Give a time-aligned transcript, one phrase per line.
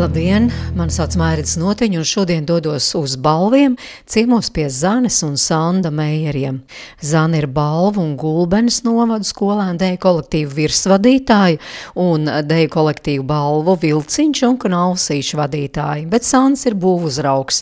[0.00, 0.46] Labdien!
[0.78, 3.74] Mani sauc Mārcis Notiņš, un šodien dodos uz balviem
[4.08, 6.62] ciemos pie Zanes un Sanda Meijeriem.
[7.04, 11.58] Zana ir balvu un gulbenes novadu skolēna deju kolektīvu virsvadītāja
[12.00, 17.60] un deju kolektīvu balvu vilciņš un knausīšu vadītāja, bet Sans ir būvuzraugs.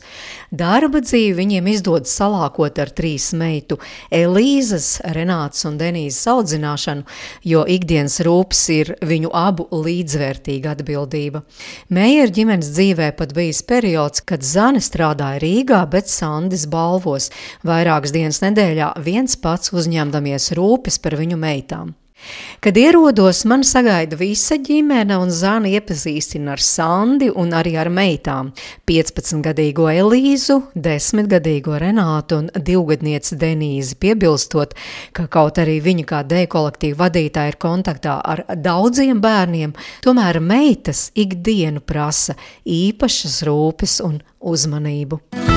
[0.55, 3.81] Darba dzīvi viņiem izdodas salākot ar trīs meitu
[4.15, 7.03] Elīzes, Renātas un Denīzes audzināšanu,
[7.43, 11.43] jo ikdienas rūpes ir viņu abu līdzvērtīga atbildība.
[11.91, 17.31] Meijer ir ģimenes dzīvē pat bijis periods, kad Zane strādāja Rīgā, bet Sandis balvos.
[17.67, 21.95] Vairākas dienas nedēļā viens pats uzņemdamies rūpes par viņu meitām.
[22.61, 28.51] Kad ierodos, man sagaida visa ģimene, un Zana iepazīstina ar Sandi un arī ar meitām-
[28.89, 34.75] 15-gadīgo Elīzu, 10-gadīgo Renātu un 2-gadnieci Denīzi, piebilstot,
[35.13, 41.11] ka kaut arī viņa kā deju kolektīva vadītāja ir kontaktā ar daudziem bērniem, tomēr meitas
[41.15, 42.35] ikdienu prasa
[42.67, 45.48] īpašas rūpes un uzmanību.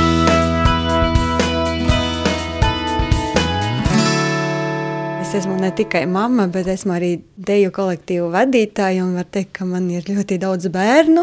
[5.32, 9.06] Es esmu ne tikai mamma, bet esmu arī deju kolektīvu vadītāja.
[9.16, 11.22] Var teikt, ka man ir ļoti daudz bērnu.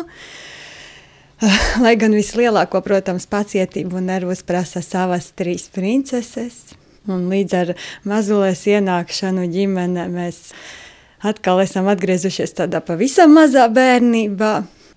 [1.85, 6.57] Lai gan vislielāko, protams, pacietību un nervus prasa savas trīs princeses.
[7.05, 7.75] Un līdz ar
[8.09, 10.41] mazulēs ienākšanu ģimene mēs
[11.21, 14.55] atkal esam atgriezušies tādā pavisam mazā bērnībā,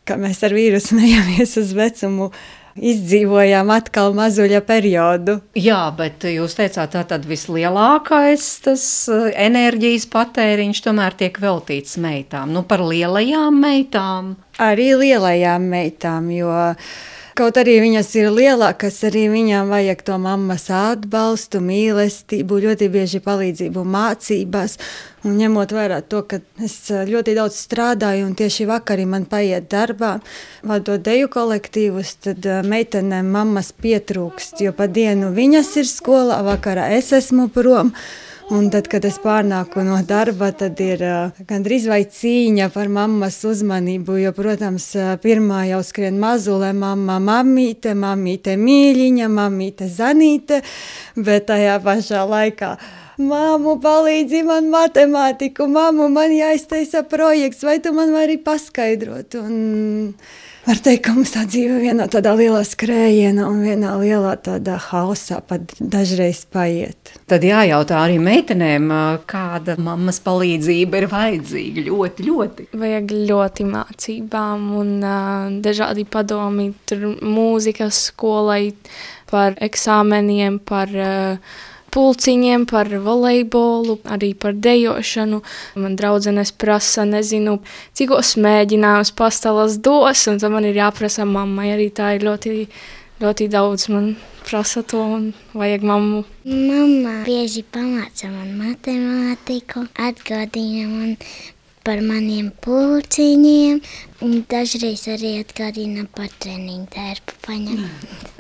[0.08, 2.32] ka mēs ar vīru smejamies uz vecumu
[2.76, 5.38] izdzīvojām atkal mazuļa periodu.
[5.58, 12.54] Jā, bet jūs teicāt, tā tad vislielākais tas eh, enerģijas patēriņš tomēr tiek veltīts meitām.
[12.56, 14.36] Nu, par lielajām meitām?
[14.62, 16.52] Arī lielajām meitām, jo
[17.32, 23.84] Kaut arī viņas ir lielākas, arī viņām vajag to mammas atbalstu, mīlestību, ļoti bieži palīdzību
[23.88, 24.76] mācībās.
[25.24, 30.18] Un ņemot vērā to, ka es ļoti daudz strādāju, un tieši vakarī man paiet darbā,
[30.68, 37.14] vadot deju kolektīvus, tad meitenēm mammas pietrūkst, jo pa dienu viņas ir skolā, vakarā es
[37.16, 37.94] esmu prom.
[38.52, 41.00] Un tad, kad es pārnāku no darba, tad ir
[41.48, 44.18] gandrīz vai cīņa par mammas uzmanību.
[44.20, 44.90] Jo, protams,
[45.24, 50.60] pirmā jau skrien mazule, mamma, mamīte, mamīte mīļiņa, mamīte zanīte,
[51.16, 52.74] bet tajā pašā laikā.
[53.20, 59.36] Māmu, palīdzi man matemātiku, māmu, man jāiztaisa projekts, vai tu man vari paskaidrot?
[59.42, 60.16] Un,
[60.62, 65.40] Var teikt, ka mums tā dzīve vienā tādā lielā skrējienā un vienā lielā tādā hausā
[65.42, 67.16] pat dažreiz paiet.
[67.26, 68.86] Tad jājautā arī meitenēm,
[69.26, 72.68] kāda mammas palīdzība ir vajadzīga ļoti, ļoti.
[72.78, 78.76] Vajag ļoti mācībām un uh, dažādi padomi, tur mūzikas skolai
[79.34, 81.60] par eksāmeniem, par uh,
[81.92, 85.42] pulciņiem, par volejbolu, arī par dejošanu.
[85.76, 87.60] Man draudzenes prasa, nezinu,
[87.98, 91.72] cikos mēģinājums pastalas dos, un tad man ir jāprasa mammai.
[91.76, 92.68] Arī tā ir ļoti,
[93.24, 94.14] ļoti daudz man
[94.48, 96.24] prasa to un vajag mammu.
[96.46, 101.18] Mamma bieži pamāca man matemātiku, atgādina man
[101.86, 103.82] par maniem pulciņiem,
[104.26, 107.38] un dažreiz arī atgādina par treniņu darbu.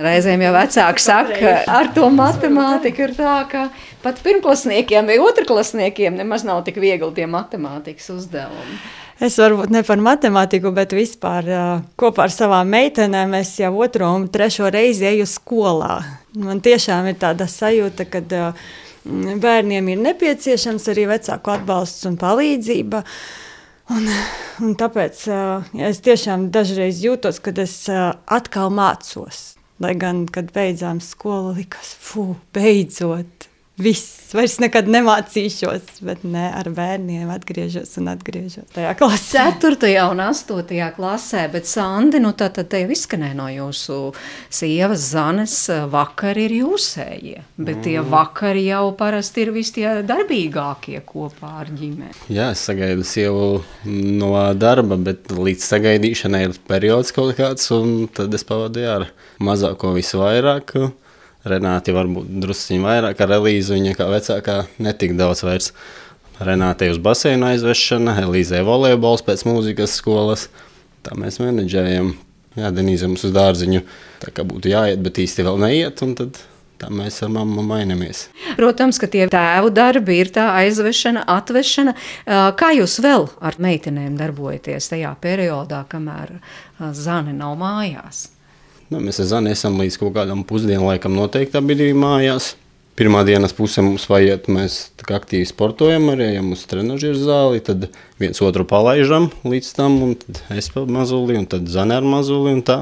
[0.01, 3.67] Reizēm jau vecāki saka, ar to matemātiku ir tā, ka
[4.03, 8.81] pat pirmklasniekiem vai otrklasniekiem nemaz nav tik viegli tie matemātikas uzdevumi.
[9.21, 11.45] Es varbūt ne par matemātiku, bet vispār
[11.99, 15.99] kopā ar savām meitenēm es jau otro un trešo reizi eju skolā.
[16.41, 18.23] Man tiešām ir tāda sajūta, ka
[19.05, 23.03] bērniem ir nepieciešams arī vecāku atbalsts un palīdzība.
[23.91, 24.07] Un,
[24.63, 29.51] un tāpēc ja es tiešām dažreiz jūtos, kad es atkal mācos.
[29.81, 33.50] Lai gan, kad beidzām skolu, likās, fuck, beidzot
[33.81, 39.45] viss, vairs nekad nemācīšos, bet ne ar bērniem atgriežos un atgriežos tajā klasē.
[39.61, 39.91] 4.
[40.11, 40.77] un 8.
[40.95, 43.99] klasē, bet Sandi, nu tā tad te jau izskanēja no jūsu
[44.53, 45.55] sievas Zanes,
[45.91, 47.83] vakari ir jūsējie, bet mm.
[47.87, 52.15] tie vakari jau parasti ir visi tie darbīgākie kopā ar ģimeni.
[52.31, 58.33] Jā, es sagaidu sievu no darba, bet līdz sagaidīšanai ir periods kaut kāds, un tad
[58.37, 59.09] es pavadu ar
[59.43, 60.77] mazāko visu vairāk.
[61.47, 65.71] Renāti varbūt drusciņi vairāk, ar Elīzu viņa kā vecākā netik daudz vairs.
[66.41, 70.47] Renātei uz baseinu aizvešana, Elīzē volejbols pēc mūzikas skolas.
[71.05, 72.13] Tā mēs menedžējam.
[72.59, 73.81] Jā, Denīze mums uz dārziņu
[74.21, 76.01] tā kā būtu jāiet, bet īsti vēl neiet.
[76.05, 76.37] Un tad
[76.81, 78.25] tā mēs ar mammu mainamies.
[78.57, 81.95] Protams, ka tie tēvu darbi ir tā aizvešana, atvešana.
[82.57, 86.37] Kā jūs vēl ar meitenēm darbojaties tajā periodā, kamēr
[86.97, 88.27] Zane nav mājās?
[88.91, 92.57] Nu, mēs ar Zani esam līdz kaut kādam pusdienu laikam noteikti abi mājās.
[92.99, 97.87] Pirmā dienas pusē mums vajag, mēs aktīvi sportojam, arī ejam uz trenižera zāli, tad
[98.19, 102.51] viens otru palaižam līdz tam, un tad es pa mazuli, un tad Zane ar mazuli,
[102.57, 102.81] un tā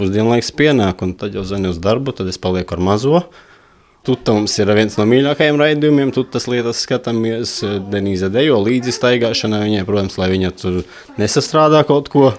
[0.00, 3.24] pusdienlaiks pienāk, un tad jau Zane uz darbu, tad es palieku ar mazo.
[4.08, 7.58] Tuta mums ir viens no mīļākajiem raidījumiem, tur tas lietas skatāmies.
[7.92, 10.80] Denīze dejo līdzi staigāšanai viņai, protams, lai viņa tur
[11.20, 12.30] nesastrādā kaut ko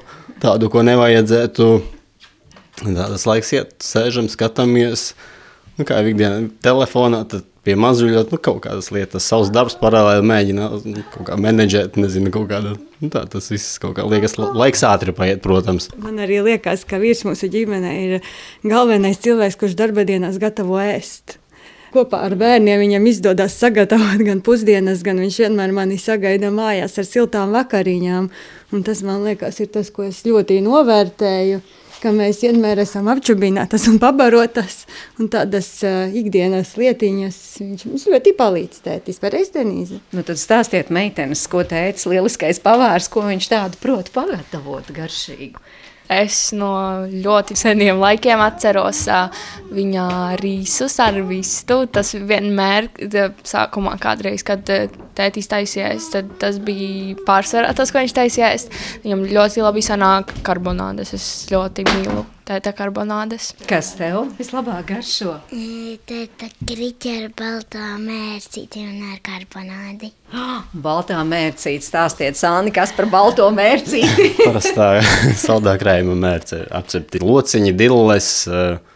[0.42, 1.76] tādu, ko nevajadzētu.
[2.82, 5.12] Tādas laiks iet, sēžam, skatāmies.
[5.78, 10.70] Nu, kā ikdienā telefonā, tad pie mazuļa nu, kaut kādas lietas, savs darbs paralēli mēģina
[10.84, 12.76] nu, kaut kā menedžēt, nezinu, kaut kāda.
[13.00, 15.90] Nu, tā, tas viss kaut kā liekas, laiks ātri paiet, protams.
[16.02, 18.34] Man arī liekas, ka vīrs mūsu ģimenē ir
[18.68, 21.40] galvenais cilvēks, kurš darba dienās gatavo ēst.
[21.94, 27.06] Kopā ar bērniem viņam izdodas sagatavot gan pusdienas, gan viņš vienmēr mani sagaida mājās ar
[27.06, 28.32] siltām vakariņām.
[28.74, 31.62] Un tas man liekas, ir tas, ko es ļoti novērtēju
[32.04, 34.84] ka mēs vienmēr esam apčubinātas un pabarotas,
[35.22, 40.02] un tādas uh, ikdienas lietiņas viņš mums ļoti palīdz tētis par eistenīzi.
[40.16, 45.64] Nu tad stāstiet meitenes, ko tētis lieliskais pavārs, ko viņš tādu prot pagatavot garšīgu.
[46.22, 46.74] Es no
[47.10, 50.06] ļoti seniem laikiem atceros uh, viņa
[50.42, 51.84] rīsus ar vistu.
[51.94, 52.92] Tas vienmēr,
[53.48, 54.68] sākumā, kādreiz, kad
[55.18, 58.70] tētis taisījās, tad tas bija pārsvarā tas, ko viņš taisījās.
[59.06, 61.16] Viņam ļoti labi sanāk karbonādes.
[61.18, 63.52] Es ļoti mīlu tēta karbonādes.
[63.68, 65.36] Kas tev vislabāk garšo?
[66.10, 70.12] Tēta kriķa ar baltā mērcīti un ar karbonādi.
[70.88, 74.32] Baltā mērcīte, stāstiet, Sāni, kas par balto mērcīti?
[74.48, 74.90] Parastā
[75.46, 78.32] saldā krējuma mērce, apcepti lociņi, dilles,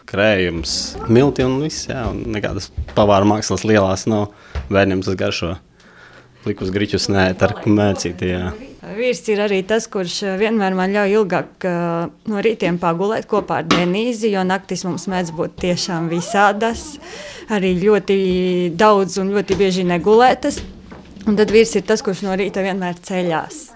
[0.08, 0.74] krējums,
[1.12, 4.30] milti un viss, jā, un nekādas pavāra mākslas lielās nav.
[4.68, 5.56] Bērniem tas garšo.
[6.48, 8.48] Likus griķus nē, tarku mērcīti, jā.
[8.96, 11.66] Vīrs ir arī tas, kurš vienmēr man ļauj ilgāk
[12.30, 16.94] no rītiem pagulēt kopā ar Denīzi, jo naktis mums mēdz būt tiešām visādas,
[17.52, 18.18] arī ļoti
[18.78, 20.62] daudz un ļoti bieži negulētas.
[21.28, 23.66] Un tad vīrs ir tas, kurš no rīta vienmēr ceļās.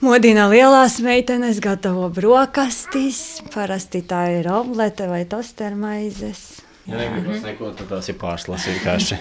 [0.00, 6.55] Modina lielās meitenes, gatavo brokastis, parasti tā ir omlete vai tostermaizes.
[6.86, 9.18] Ja negribas neko, tad tās ir pārslas vienkārši.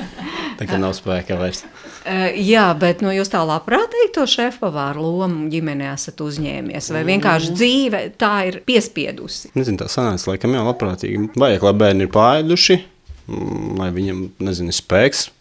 [0.59, 1.63] Tā kā nav spēka vairs.
[2.05, 7.55] Uh, jā, bet nu, jūs tā labprātīgi to šefpavāru lomu ģimenē esat uzņēmies, vai vienkārši
[7.57, 9.49] dzīve tā ir piespiedusi?
[9.57, 11.31] Nezinu, tā sanāca, laikam jau labprātīgi.
[11.41, 12.77] Vajag, lai bērni ir pāēduši,
[13.81, 15.31] lai viņiem, nezinu, spēks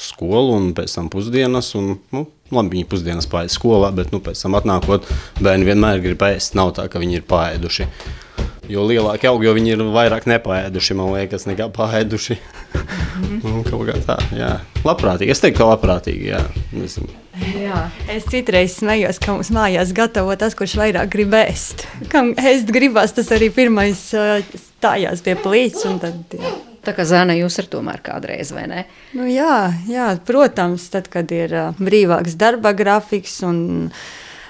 [0.00, 1.72] skolu un pēc tam pusdienas.
[1.78, 2.24] Un, nu,
[2.54, 5.06] labi, viņi pusdienas paiet skolā, bet nu, pēc tam atnākot,
[5.40, 6.56] bērni vienmēr grib ēst.
[6.58, 7.88] Nav tā, ka viņi ir pāēduši.
[8.70, 12.36] Jo lielāki augi, jo viņi ir vairāk nepāēduši, man liekas, nekā pāēduši.
[13.42, 14.52] nu, kaut kā tā, jā.
[14.86, 15.34] Labprātīgi.
[15.34, 16.44] Es teiktu, ka labprātīgi, jā.
[16.72, 17.10] Nezinu.
[17.56, 17.84] Jā.
[18.12, 21.86] Es citreiz smējos, ka mums mājās gatavo tas, kurš vairāk grib ēst.
[22.12, 25.86] Kam ēst gribās, tas arī pirmais stājās pie plīts.
[26.02, 26.56] Tad, jā.
[26.80, 28.84] Tā kā zēna jūs ir tomēr kādreiz, vai ne?
[29.12, 33.90] Nu, jā, jā, protams, tad, kad ir brīvāks darba grafiks un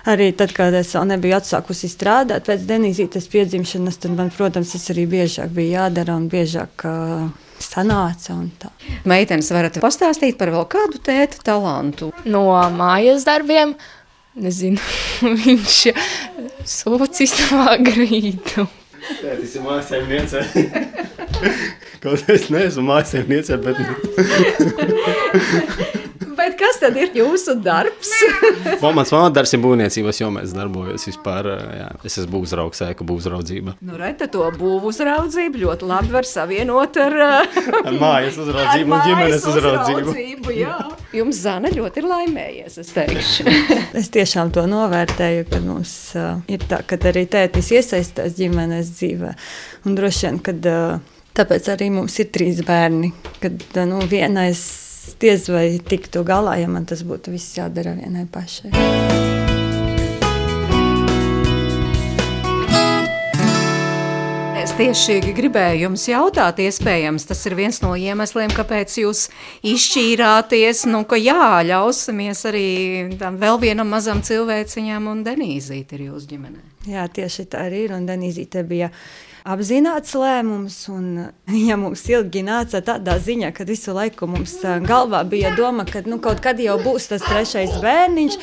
[0.08, 4.91] arī tad, kad es vēl nebiju atsākusi strādāt pēc Denīzītes piedzimšanas, tad man, protams, tas
[4.94, 7.29] arī biežāk bija jādara un biežāk uh,
[7.61, 8.37] sanāca.
[9.08, 12.11] Meitenes, varat pastāstīt par vēl kādu tēta talantu?
[12.25, 13.76] No mājas darbiem.
[14.41, 14.78] Nezinu,
[15.45, 15.78] viņš
[16.69, 18.69] sūc istabā grītu.
[19.21, 20.45] Tētis ir mājasēmniece.
[22.04, 23.76] Kaut es neesmu mājasēmniece, bet...
[26.40, 28.11] Bet kas tad ir jūsu darbs?
[28.80, 30.44] Mans mākslinieks ir būvniecības jomā.
[30.47, 31.50] Es darbojos vispār.
[31.76, 33.76] Jā, es esmu būvniecības ēku būvniecība.
[33.85, 37.18] Nu, redz, to būvniecību ļoti labi var savienot ar,
[37.90, 40.09] ar mājas uzraudzību un ģimenes uzraudzību.
[40.09, 40.78] uzraudzību jā.
[41.20, 43.47] Jums zana ļoti ir laimējies, es teikšu.
[44.00, 49.32] es tiešām to novērtēju, ka mums uh, ir tā, ka arī tētis iesaistās ģimenes dzīvē.
[49.85, 54.62] Un droši vien, kad uh, tāpēc arī mums ir trīs bērni, kad uh, nu, vienais
[55.21, 58.75] diez vai tiktu galā, ja man tas būtu viss jādara vienai pašai.
[64.61, 69.23] Es tieši gribēju jums jautāt, iespējams, tas ir viens no iemesliem, kāpēc jūs
[69.64, 72.67] izšķīrāties, nu, ka jā, ļausimies arī
[73.19, 76.62] tam vēl vienam mazam cilvēciņam, un Denīzīte ir jūsu ģimenē.
[76.93, 78.93] Jā, tieši tā arī ir, un Denīzīte bija
[79.44, 80.78] apzināts lēmums.
[81.50, 86.20] Viņa mums ilgi nāca tādā ziņā, ka visu laiku mums galvā bija doma, ka nu,
[86.23, 88.40] kaut kad jau būs tas trešais bērniņš.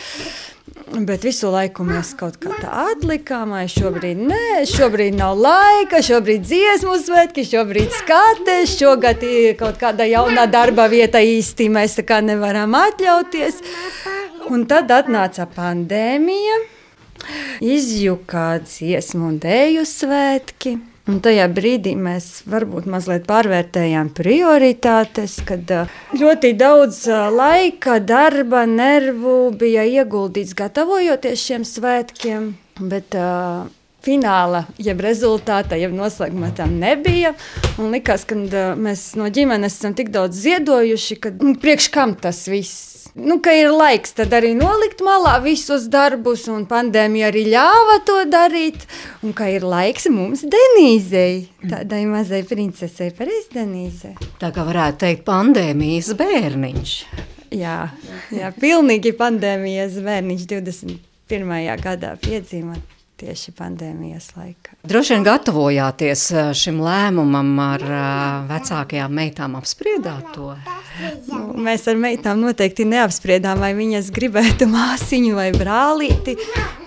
[0.87, 6.45] Bet visu laiku mēs kaut kā tā atlikām, vai šobrīd nē, šobrīd nav laika, šobrīd
[6.47, 12.21] dziesmu svētki, šobrīd skates, šogad ir kaut kāda jauna darba vieta īsti mēs tā kā
[12.23, 13.59] nevaram atļauties.
[14.47, 16.61] Un tad atnāca pandēmija,
[17.63, 20.77] izjuka dziesmu un dēju svētki.
[21.07, 25.71] Un tajā brīdī mēs varbūt mazliet pārvērtējām prioritātes, kad
[26.11, 32.51] ļoti daudz laika, darba, nervu bija ieguldīts gatavojoties šiem svētkiem.
[32.91, 33.71] Bet, uh,
[34.07, 37.33] fināla, jeb rezultāta, jeb noslēguma tam nebija.
[37.79, 38.37] Un likās, ka
[38.79, 43.53] mēs no ģimenes esam tik daudz ziedojuši, ka nu, priekš kam tas viss nu, ka
[43.57, 48.87] ir laiks tad arī nolikt malā visus darbus, un pandēmija arī ļāva to darīt.
[49.25, 54.13] Un ka ir laiks mums Denīzei, tādai mazai princesei, pareizi Denīzei.
[54.41, 56.97] Tā kā varētu teikt, pandēmijas bērniņš.
[57.57, 57.79] Jā,
[58.35, 61.57] jā pilnīgi pandēmijas bērniņš 21.
[61.83, 64.77] gadā piedzīvot tieši pandēmijas laikā.
[64.87, 68.01] Droši vien gatavojāties eh, šim lēmumam ar uh,
[68.51, 70.53] vecākajām meitām apspriedāt to?
[71.29, 76.37] Nu, mēs ar meitām noteikti neapspriedām, vai viņas gribētu māsiņu vai brālīti,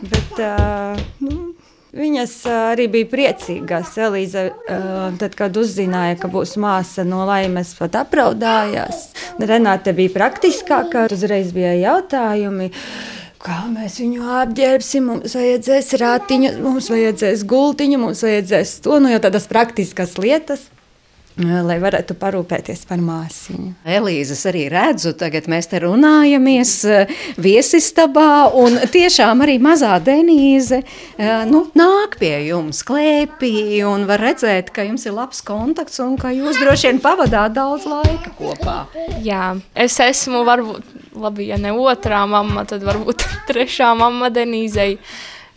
[0.06, 1.50] bet uh, nu,
[1.90, 3.96] Viņas arī bija priecīgas.
[3.99, 4.44] Elīze,
[5.18, 9.08] tad, kad uzzināja, ka būs māsa no laimes, pat apraudājās.
[9.42, 12.70] Renāte bija praktiskāka, uzreiz bija jautājumi.
[13.40, 19.20] Kā mēs viņu apģērbsim, mums vajadzēs rātiņu, mums vajadzēs gultiņu, mums vajadzēs to, nu jau
[19.25, 20.66] tādas praktiskas lietas
[21.40, 23.73] lai varētu parūpēties par māsiņu.
[23.88, 31.32] Elīzes arī redzu, tagad mēs te runājamies eh, viesistabā, un tiešām arī mazā Denīze eh,
[31.49, 36.32] nu, nāk pie jums klēpī, un var redzēt, ka jums ir labs kontakts, un ka
[36.35, 38.78] jūs droši vien pavadāt daudz laika kopā.
[39.25, 44.99] Jā, es esmu varbūt, labi, ja ne otrā mamma, tad varbūt trešā mamma Denīzei.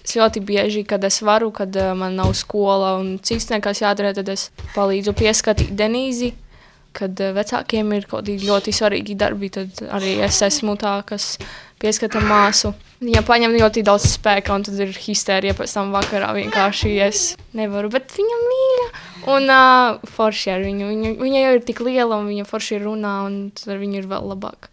[0.03, 4.12] Es ļoti bieži, kad es varu, kad uh, man nav skola un cits nekas jādara,
[4.15, 6.33] tad es palīdzu pieskatīt Denīzi.
[6.93, 11.38] Kad uh, vecākiem ir kaut kādi ļoti svarīgi darbi, tad arī es esmu tā, kas
[11.81, 12.74] pieskata māsu.
[13.03, 16.33] Viņa paņem ļoti daudz spēka, un tad ir histērija pēc tam vakarā.
[16.36, 17.24] Vienkārši es
[17.55, 18.86] nevaru, bet viņa mīļa.
[19.33, 20.91] Un uh, forši ar viņu.
[20.91, 23.39] Viņa, viņa jau ir tik liela, un viņa forši runā, un
[23.72, 24.73] ar viņu ir vēl labāk.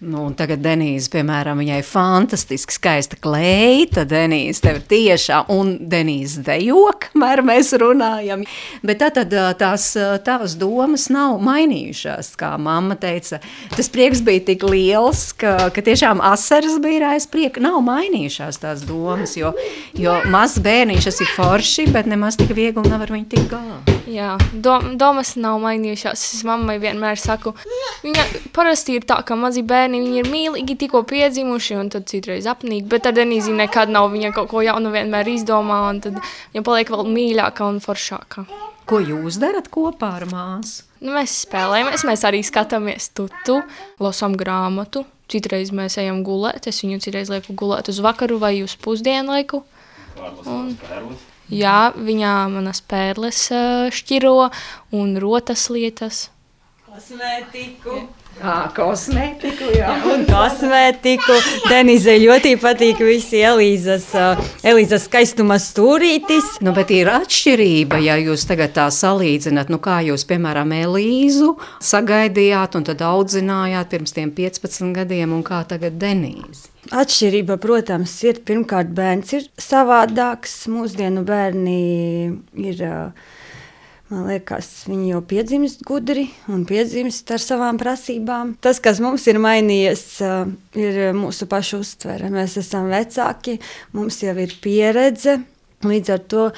[0.00, 4.06] Nu, tagad Denīze, piemēram, viņai ir fantastiski skaista kleita.
[4.08, 8.46] Denīze, tev ir tiešām, un Denīze dejo, kamēr mēs runājam.
[8.80, 9.90] Bet tā tad tās
[10.24, 12.32] tavas domas nav mainījušās.
[12.40, 13.42] Kā mamma teica,
[13.74, 17.60] tas prieks bija tik liels, ka, ka tiešām asaras bija rājis prieka.
[17.60, 19.52] Nav mainījušās tās domas, jo,
[20.00, 23.82] jo mazs bērniņš tas ir forši, bet nemaz tik viegli nav ar viņu tik galā.
[24.10, 26.24] Jā, dom, domas nav mainījušās.
[26.38, 27.52] Es mammai vienmēr saku,
[28.02, 28.24] viņa
[28.56, 32.46] parasti ir tā, ka mazi bērni bērni viņi ir mīlīgi, tikko piedzimuši, un tad citreiz
[32.46, 32.86] apnīk.
[32.88, 36.20] Bet ar Denīzi nekad nav viņa kaut ko jaunu vienmēr izdomā, un tad
[36.52, 38.46] viņa paliek vēl mīļāka un foršāka.
[38.86, 40.84] Ko jūs darat kopā ar māsu?
[41.00, 43.62] Nu, mēs spēlējamies, mēs arī skatāmies tutu,
[43.98, 45.06] lasām grāmatu.
[45.30, 49.62] Citreiz mēs ejam gulēt, es viņu citreiz lieku gulēt uz vakaru vai uz pusdienlaiku.
[50.44, 50.74] Un,
[51.48, 53.46] jā, viņā manas pērles
[53.94, 54.50] šķiro
[54.98, 56.28] un rotas lietas.
[56.90, 57.94] Kosmētiku.
[57.94, 58.19] Jā.
[58.40, 59.90] À, kosmētiku, jā.
[60.08, 61.34] un kosmētiku.
[61.68, 64.06] Denizai ļoti patīk visi Elīzas,
[64.64, 66.54] Elīzas skaistuma stūrītis.
[66.64, 71.52] Nu, bet ir atšķirība, ja jūs tagad tā salīdzināt, nu kā jūs, piemēram, Elīzu
[71.84, 76.70] sagaidījāt un tad audzinājāt pirms tiem 15 gadiem un kā tagad Denīzi.
[76.96, 80.62] Atšķirība, protams, ir pirmkārt bērns ir savādāks.
[80.72, 81.76] Mūsdienu bērni
[82.56, 83.36] ir uh,
[84.10, 88.56] Man liekas, viņi jau piedzimst gudri un piedzimst ar savām prasībām.
[88.58, 90.02] Tas, kas mums ir mainījies,
[90.74, 92.26] ir mūsu pašu uztvere.
[92.34, 93.60] Mēs esam vecāki,
[93.94, 95.36] mums jau ir pieredze.
[95.86, 96.48] Līdz ar to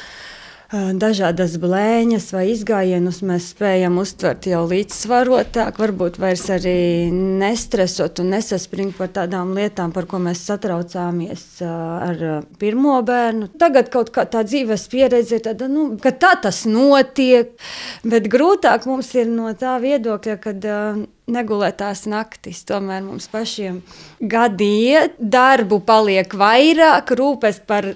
[0.73, 8.97] dažādas blēņas vai izgājienus mēs spējam uztvert jau līdzsvarotāk, varbūt vairs arī nestresot un nesaspringt
[8.97, 12.25] par tādām lietām, par ko mēs satraucāmies ar
[12.61, 13.51] pirmo bērnu.
[13.61, 17.53] Tagad kaut kā tā dzīves pieredze ir tāda, nu, ka tā tas notiek,
[18.09, 20.69] bet grūtāk mums ir no tā viedokļa, kad
[21.33, 22.65] negulētās naktis.
[22.69, 23.83] Tomēr mums pašiem
[24.21, 27.93] gadi iet, darbu paliek vairāk, rūpes par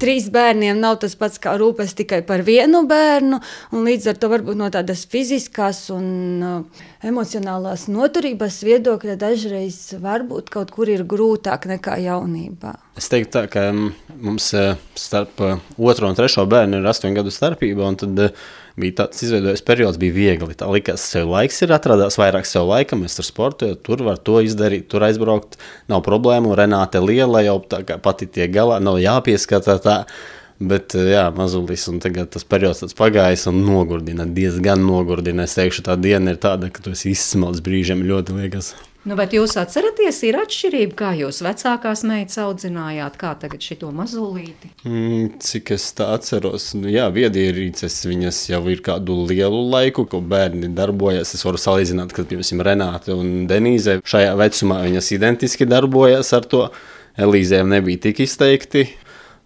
[0.00, 3.40] trīs bērniem nav tas pats kā rūpes tikai par vienu bērnu.
[3.74, 6.08] Līdz ar to varbūt no tādas fiziskās un
[6.44, 12.76] uh, emocionālās noturības viedokļa dažreiz varbūt kaut kur ir grūtāk nekā jaunībā.
[12.98, 17.34] Es teiktu, tā, ka mums uh, starp uh, otro un trešo bērnu ir astoņu gadu
[17.34, 17.92] starpība.
[17.98, 20.56] Tad, uh, bija tāds izveidojies periods, bija viegli.
[20.58, 24.20] Tā likās, ka sev laiks ir atradās vairāk sev laika, mēs tur sportojam, tur var
[24.22, 25.58] to izdarīt, tur aizbraukt,
[25.90, 26.56] nav problēmu.
[26.58, 30.02] Renāte liela jau tā kā pati tiek galā, nav jāpieskatā tā.
[30.58, 35.46] Bet, jā, mazulis, un tagad tas periods tāds pagājis un nogurdina, diezgan nogurdina.
[35.46, 38.74] Es teikšu, tā diena ir tāda, ka tu esi izsmelts brīžiem ļoti liekas.
[39.08, 44.68] Nu, bet jūs atceraties, ir atšķirība, kā jūs vecākās meitas audzinājāt, kā tagad šito mazulīti?
[44.84, 50.20] Mm, cik es tā atceros, nu, jā, viedierīces viņas jau ir kādu lielu laiku, ko
[50.20, 51.32] bērni darbojas.
[51.38, 56.66] Es varu salīdzināt, ka, piemēram, Renāte un Denīze šajā vecumā viņas identiski darbojas ar to.
[57.18, 58.84] Elīzēm nebija tik izteikti.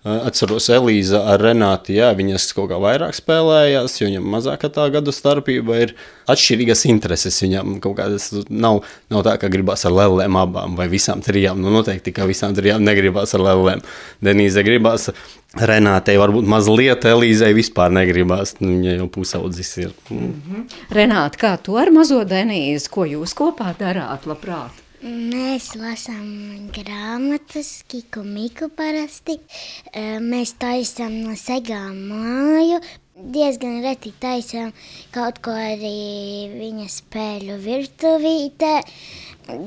[0.03, 5.15] Atceros, Elīza ar Renāti, jā, viņas kaut kā vairāk spēlējās, jo viņam mazākā tā gadu
[5.15, 5.93] starpība ir
[6.33, 7.39] atšķirīgas intereses.
[7.45, 8.81] Viņam kaut kādas nav,
[9.15, 11.63] nav tā, ka gribās ar lēlēm abām vai visām trijām.
[11.63, 13.87] Nu, noteikti, ka visām trijām negribās ar lēlēm.
[14.27, 15.13] Denīze gribās,
[15.53, 18.57] Renātei varbūt mazliet, Elīzei vispār negribās.
[18.59, 19.95] Nu, viņa jau pusaudzis ir.
[20.11, 20.69] Mm -hmm.
[20.99, 24.82] Renāte, kā tu ar mazo Denīzi, ko jūs kopā darāt labprāt?
[25.03, 29.35] Mēs lasām grāmatas, kiku miku parasti.
[30.23, 32.79] Mēs taisām no segām māju.
[33.35, 34.71] Diezgan reti taisām
[35.11, 38.71] kaut ko arī viņa spēļu virtuvītē.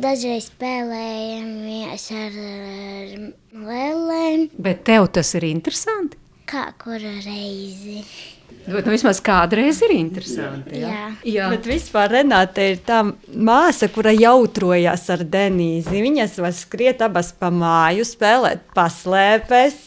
[0.05, 3.13] Dažreiz spēlējamies ar, ar
[3.67, 4.47] lēlēm.
[4.55, 6.15] Bet tev tas ir interesanti?
[6.47, 8.05] Kā kuru reizi?
[8.65, 10.79] Bet nu, vismaz kādreiz ir interesanti.
[10.81, 11.09] Jā, jā.
[11.35, 11.49] jā.
[11.53, 16.01] bet vispār Renāte ir tā māsa, kura jautrojās ar Denīzi.
[16.01, 19.83] Viņas var skriet abas pa māju, spēlēt paslēpes.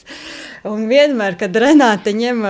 [0.67, 2.43] Un vienmēr, kad Renāte ņem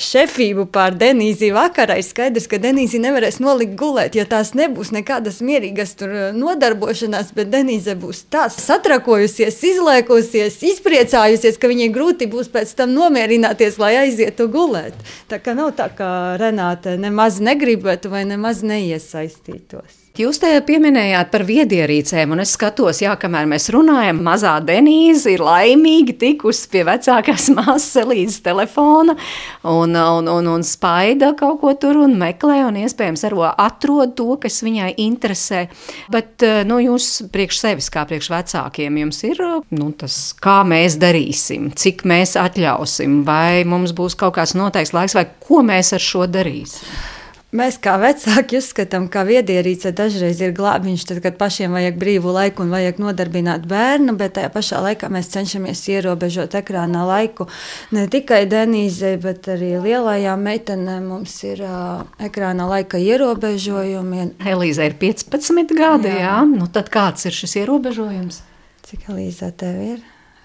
[0.00, 5.40] šefību pār Denīzi vakarā, ir skaidrs, ka Denīzi nevarēs nolikt gulēt, jo tās nebūs nekādas
[5.44, 5.96] mierīgas
[6.36, 13.78] nodarbošanās, bet Denīze būs tā satrakojusies, izlēkusies, izpriecājusies, ka viņai grūti būs pēc tam nomierināties,
[13.82, 14.96] lai aizietu gulēt.
[15.30, 16.08] Tā kā nav tā, ka
[16.40, 20.01] Renāte nemaz negribētu vai nemaz neiesaistītos.
[20.12, 25.40] Jūs te pieminējāt par viedierīcēm, un es skatos, jā, kamēr mēs runājam, mazā Denīze ir
[25.40, 29.14] laimīgi tikusi pie vecākās māsas līdz telefona
[29.64, 34.28] un, un, un, un spaida kaut ko tur un meklē, un iespējams arī atrod to,
[34.42, 35.62] kas viņai interesē.
[36.12, 39.40] Bet nu, jūs priekš sevis, kā priekš vecākiem, jums ir
[39.72, 45.16] nu, tas, kā mēs darīsim, cik mēs atļausim, vai mums būs kaut kāds noteikts laiks,
[45.16, 47.21] vai ko mēs ar šo darīsim.
[47.52, 52.64] Mēs kā vecāki uzskatām, ka viedierīce dažreiz ir glābiņš, tad, kad pašiem vajag brīvu laiku
[52.64, 57.50] un vajag nodarbināt bērnu, bet tajā pašā laikā mēs cenšamies ierobežot ekrānā laiku.
[57.92, 64.30] Ne tikai Denīzei, bet arī lielajām meitenēm mums ir uh, ekrāna laika ierobežojumi.
[64.54, 66.24] Elīze ir 15 gadi, jā.
[66.24, 66.40] jā.
[66.48, 68.40] Nu, tad kāds ir šis ierobežojums?
[68.88, 70.00] Cik Elīze tev ir?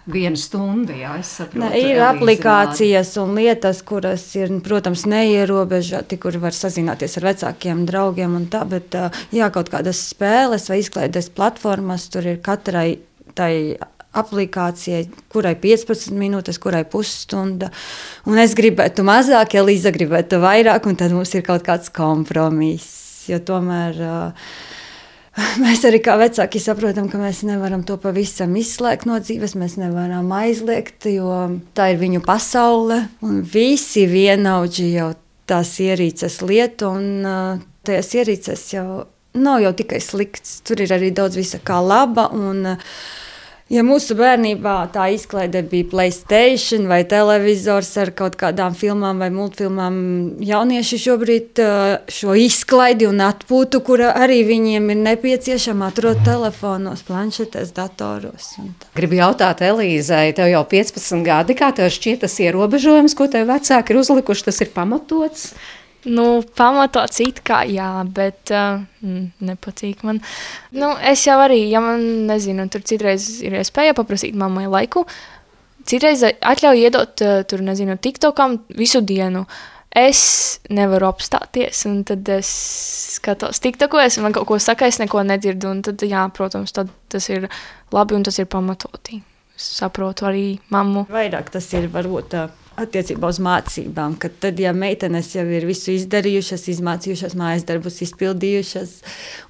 [0.07, 0.95] Viena stunda.
[0.97, 7.29] Jā, saprotu, ne, ir aplikācijas un lietas, kuras ir, protams, neierobežoti, kur var sazināties ar
[7.31, 8.95] vecākiem draugiem un tā, bet
[9.35, 12.89] jā, kaut kādas spēles vai izklaides platformas tur ir katrai
[13.37, 13.77] tai
[14.17, 17.69] aplikācijai, kurai 15 minūtes, kurai pusstunda.
[18.25, 23.27] Un es gribētu mazāk, ja Līza gribētu vairāk, un tad mums ir kaut kāds kompromiss.
[23.27, 24.49] Jo tomēr uh,
[25.63, 29.53] Mēs arī kā vecāki saprotam, ka mēs nevaram to pavisam izslēgt no dzīves.
[29.59, 31.29] Mēs nevaram aizliegt, jo
[31.77, 33.03] tā ir viņu pasaule.
[33.21, 35.11] Visi vienaudži jau
[35.47, 39.05] tās ierīces lietu, un uh, tajās ierīces jau
[39.37, 40.59] nav jau tikai slikts.
[40.65, 42.27] Tur ir arī daudz visa kā laba.
[42.35, 42.97] Un, uh,
[43.67, 49.97] Ja mūsu bērnībā tā izklaide bija Playstation vai televizors ar kaut kādām filmām vai multfilmām,
[50.39, 51.59] jaunieši šobrīd
[52.07, 58.53] šo izklaidi un atpūtu, kura arī viņiem ir nepieciešama, atrod telefonos, planšetēs, datoros.
[58.95, 63.91] Gribu jautāt Elīzai, tev jau 15 gadi, kā tev šķiet tas ierobežojums, ko tev vecāki
[63.91, 65.51] ir uzlikuši, tas ir pamatots?
[66.07, 68.79] Nu, pamatots it kā jā, bet uh,
[69.43, 70.21] nepatīk man.
[70.71, 75.03] Nu, es jau arī, ja man nezinu, tur citreiz ir iespēja paprasīt mammai laiku,
[75.87, 79.45] citreiz atļauju iedot uh, tur, nezinu, tiktokam visu dienu.
[79.97, 80.21] Es
[80.69, 82.49] nevaru apstāties, un tad es
[83.17, 86.91] skatos tiktokos, un man kaut ko saka, es neko nedzirdu, un tad, jā, protams, tad
[87.09, 87.47] tas ir
[87.95, 89.19] labi un tas ir pamatoti.
[89.57, 91.07] Es saprotu arī mammu.
[91.09, 92.35] Vairāk tas ir varbūt
[92.77, 94.15] attiecībā uz mācībām.
[94.21, 98.93] Tad, ja meitenes jau ir visu izdarījušas, izmācījušās, mājas darbus izpildījušas,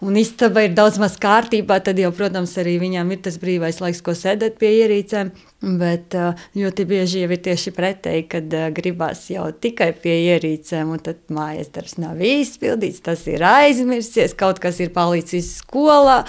[0.08, 4.04] un istaba ir daudz maz kārtībā, tad jau, protams, arī viņām ir tas brīvais laiks,
[4.06, 5.34] ko sēdēt pie ierīcēm.
[5.58, 6.13] Bet
[6.54, 11.72] ļoti bieži jau ir tieši pretēji, kad gribās jau tikai pie ierīcēm, un tad mājas
[11.74, 16.22] darbs nav izpildīts, tas ir aizmirsies, kaut kas ir palicis skolā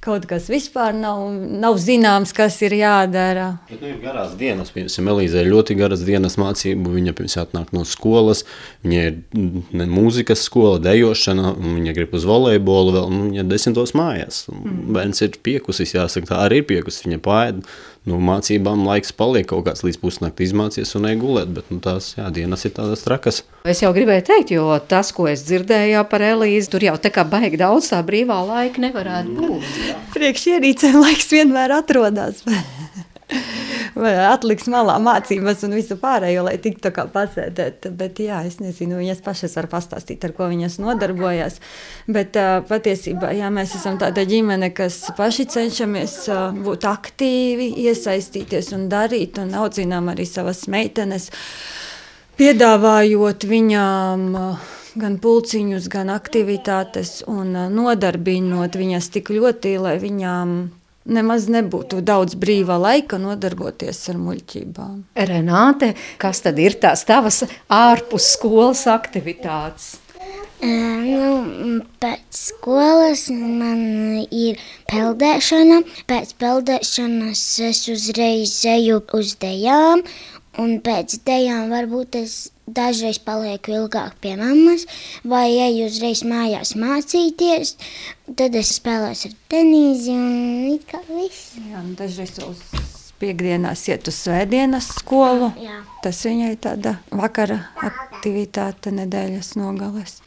[0.00, 1.26] kaut kas vispār nav,
[1.60, 3.50] nav zināms, kas ir jādara.
[3.68, 6.94] Bet, nu, ir garās dienas, piemēram, Elīzē ļoti garas dienas, mācību.
[6.96, 8.46] Viņa pirms atnāk no skolas,
[8.86, 14.46] viņa ir ne, mūzikas skola, dejošana, viņa grib uz volejbolu vēl, un viņa desmitos mājās.
[14.48, 14.80] Mm.
[14.96, 17.04] Bērns ir piekusis, jāsaka, tā arī ir piekusis.
[17.04, 17.60] Viņa pāēd,
[18.08, 22.28] nu, mācībām laiks paliek kaut kāds līdz pusnakti izmācies un negulēt, bet nu, tās jā,
[22.34, 23.42] dienas ir tādas trakas.
[23.68, 27.26] Es jau gribēju teikt, jo tas, ko es dzirdēju par Elīzi, tur jau tā kā
[27.28, 29.72] baigi daudz tā brīvā laika nevarētu būt.
[30.16, 32.44] Priekš ierīcēm laiks vienmēr atrodas.
[33.98, 37.88] Atliks malā mācības un visu pārējo, lai tiktu tā kā pasēdēt.
[37.98, 41.58] Bet, jā, es nezinu, viņas pašas var pastāstīt, ar ko viņas nodarbojas.
[42.10, 42.38] Bet
[42.70, 46.16] patiesībā, jā, mēs esam tāda ģimene, kas paši cenšamies
[46.62, 51.30] būt aktīvi, iesaistīties un darīt, un audzinām arī savas meitenes,
[52.40, 54.28] piedāvājot viņām
[55.00, 60.79] gan pulciņus, gan aktivitātes un nodarbinot viņas tik ļoti, lai viņām
[61.10, 64.94] nemaz nebūtu daudz brīvā laika nodarboties ar muļķībām.
[65.30, 69.98] Renāte, kas tad ir tās tavas ārpus skolas aktivitātes?
[70.60, 74.60] Nu, pēc skolas man ir
[74.92, 75.78] peldēšana.
[76.10, 80.04] Pēc peldēšanas es uzreiz eju uz dejām,
[80.58, 82.38] un pēc dejām varbūt es
[82.70, 84.86] dažreiz palieku ilgāk pie mammas,
[85.26, 87.76] vai eju uzreiz mājās mācīties.
[88.38, 91.56] Tad es spēlēju ar tenīzi un kā viss.
[91.58, 92.62] Jā, nu dažreiz uz
[93.20, 95.50] piekdienās iet uz svētdienas skolu.
[95.60, 95.82] Jā.
[96.04, 97.58] Tas viņai tāda vakara
[97.90, 100.20] aktivitāte nedēļas nogales.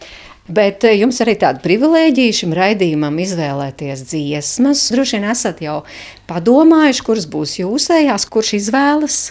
[0.47, 4.89] Bet eh, jums arī tāda privilēģija šim raidījumam izvēlēties dziesmas.
[4.91, 5.77] Droši vien esat jau
[6.27, 9.21] padomājuši, kuras būs jūsējās, kurš izvēlas.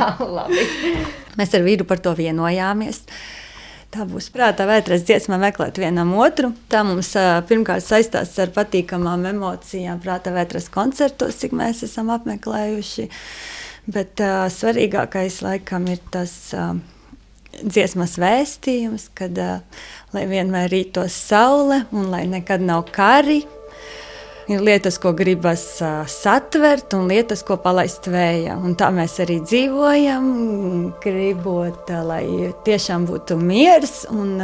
[1.38, 3.02] Mēs ar vīru par to vienojāmies.
[3.90, 6.52] Tā būs prātā vētras dziesma meklēt vienam otru.
[6.70, 13.08] Tā mums ā, pirmkārt saistās ar patīkamām emocijām prātā vētras koncertos, cik mēs esam apmeklējuši.
[13.90, 16.70] Bet ā, svarīgākais laikam ir tas ā,
[17.58, 19.50] dziesmas vēstījums, kad ā,
[20.14, 23.42] lai vienmēr rītos saule un lai nekad nav kari.
[24.50, 25.62] Ir lietas, ko gribas
[26.10, 28.56] satvert, un lietas, ko palaist vējā.
[28.58, 30.24] Un tā mēs arī dzīvojam,
[31.04, 32.24] gribot, lai
[32.66, 34.02] tiešām būtu miers.
[34.10, 34.34] Un,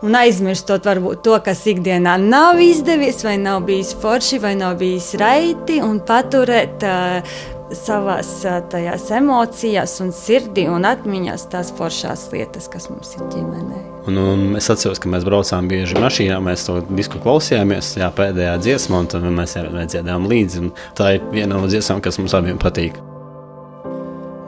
[0.00, 5.10] Un aizmirstot varbūt to, kas ikdienā nav izdevies, vai nav bijis forši, vai nav bijis
[5.20, 7.34] raiti, un paturēt uh,
[7.76, 8.30] savās
[8.70, 13.82] tajās emocijās, un sirdī un atmiņās tās foršās lietas, kas mums ir ģimenē.
[14.10, 18.56] Un, un es atceros, ka mēs braucām bieži mašīnā, mēs to disku klausījāmies, jā, pēdējā
[18.64, 20.64] dziesmā, un tad mēs dziedājām līdzi.
[20.64, 22.98] un Tā ir viena no dziesmām, kas mums abiem patīk.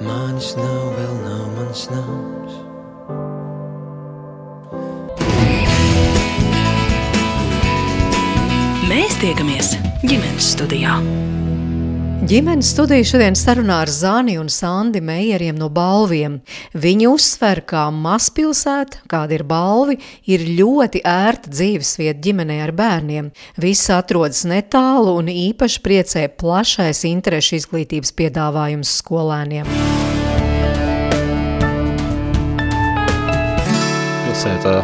[0.03, 2.59] Manis nav, vēl nav mans nams.
[8.91, 10.99] Mēs tiekamies ģimenes studijā.
[12.23, 16.37] Ģimenes studija šodien sarunā ar Zani un Sandi Meijeriem no balviem.
[16.71, 19.97] Viņi uzsver, ka mazpilsēta, kāda ir balvi,
[20.31, 23.33] ir ļoti ērta dzīvesvieta ģimenei ar bērniem.
[23.59, 29.67] Viss atrodas netālu un īpaši priecē plašais interešu izglītības piedāvājums skolēniem.
[34.29, 34.79] Pilsēta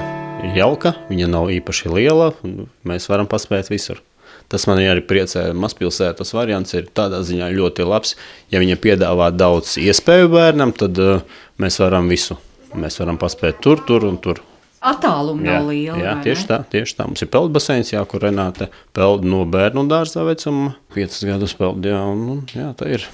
[0.58, 4.02] jauka, viņa nav īpaši liela, un mēs varam paspēt visur.
[4.48, 5.50] Tas man arī priecē.
[5.52, 8.14] Mazpilsētas variants ir tādā ziņā ļoti labs.
[8.52, 11.24] Ja viņa piedāvā daudz iespēju bērnam, tad uh,
[11.60, 12.38] mēs varam visu.
[12.72, 14.40] Mēs varam paspēt tur, tur un tur.
[14.78, 16.04] Attālumi nav lieli.
[16.04, 16.48] jā tieši ne?
[16.48, 17.06] tā, tieši tā.
[17.10, 20.76] Mums ir peldbaseins, jā, kur Renāte peld no bērnu dārza vecuma.
[20.94, 23.08] Piecus gadus peld, jā, un, un jā, tā ir.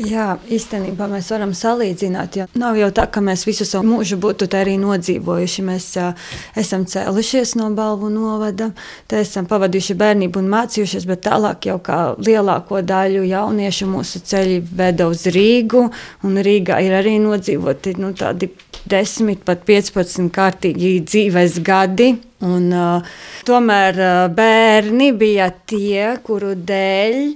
[0.00, 2.36] Jā, īstenībā mēs varam salīdzināt.
[2.38, 5.64] Jo nav jau tā, ka mēs visu savu mūžu būtu arī nodzīvojuši.
[5.66, 8.70] Mēs uh, esam cēlušies no balvu novada,
[9.10, 14.58] te esam pavadījuši bērnību un mācījušies, bet tālāk jau kā lielāko daļu jauniešu mūsu ceļi
[14.80, 15.86] veda uz Rīgu.
[16.24, 18.48] Un Rīgā ir arī nodzīvoti nu, tādi
[18.88, 22.14] 10, pat 15 kārtīgi dzīves gadi.
[22.46, 27.26] Un, uh, tomēr uh, bērni bija tie, kuru dēļ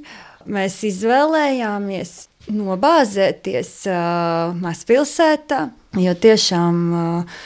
[0.55, 5.69] mēs izvēlējāmies nobāzēties uh, mazpilsētā,
[6.01, 7.39] jo tiešām uh,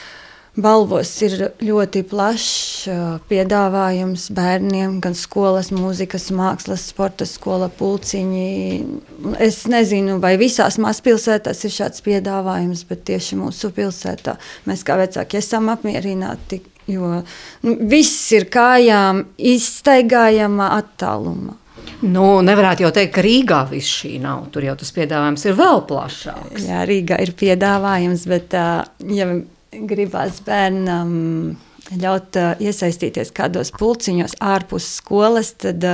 [0.59, 8.49] balvos ir ļoti plašs uh, piedāvājums bērniem, gan skolas, mūzikas, mākslas, sporta skola, pulciņi.
[9.43, 14.35] Es nezinu, vai visās mazpilsētās ir šāds piedāvājums, bet tieši mūsu pilsētā
[14.69, 21.58] mēs kā vecāki esam apmierināti, jo nu, viss ir kājām izstaigājama attālumā.
[21.99, 24.45] Nu, nevarētu jau teikt, ka Rīgā viss šī nav.
[24.53, 26.67] Tur jau tas piedāvājums ir vēl plašāks.
[26.67, 29.27] Jā, Rīgā ir piedāvājums, bet, ja
[29.89, 31.11] gribās bērnam
[31.99, 35.85] ļaut iesaistīties kādos pulciņos ārpus skolas, tad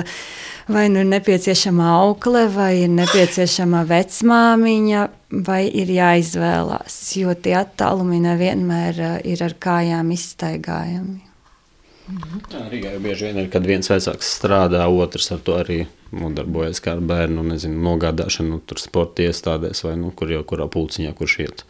[0.67, 5.05] vai nu ir nepieciešama aukle, vai ir nepieciešama vecmāmiņa,
[5.47, 11.23] vai ir jāizvēlās, jo tie attālumi nevienmēr ir ar kājām izstaigājami.
[12.05, 15.79] Jā, Rīgā jau bieži vien ir, kad viens vecāks strādā, otrs ar to arī
[16.13, 21.15] nodarbojas kā ar bērnu, nezinu, nogādāšanu, tur sporta iestādēs vai nu, kur jau kurā pulciņā,
[21.17, 21.65] kurš iet.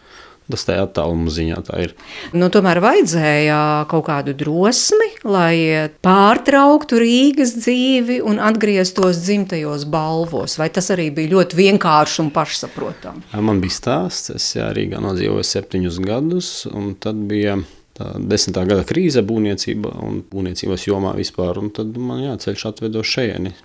[0.45, 1.93] Tas tā attāluma ziņā tā ir.
[2.37, 10.59] Nu, tomēr vajadzēja kaut kādu drosmi, lai pārtrauktu Rīgas dzīvi un atgrieztos dzimtajos balvos.
[10.61, 13.25] Vai tas arī bija ļoti vienkārši un pašsaprotami?
[13.47, 17.57] Man bija stāsts, es jā, Rīgā nodzīvoju septiņus gadus, un tad bija
[17.97, 21.59] tā desmitā gada krīze būvniecībā un būvniecības jomā vispār.
[21.61, 23.55] Un tad man jā, ceļš atveda uz šejieni.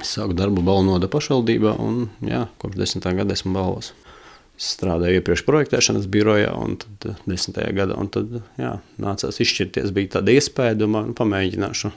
[0.00, 3.92] Es sāku darbu Balnoda pašvaldībā, un jā, kopš desmitā gada esmu balvos.
[4.54, 9.94] Es strādāju iepriekš projektēšanas birojā, un tad desmitajā gadā un tad, jā, nācās izšķirties.
[9.94, 11.90] Bija tāda iespēja, domāju, nu, pamēģināšu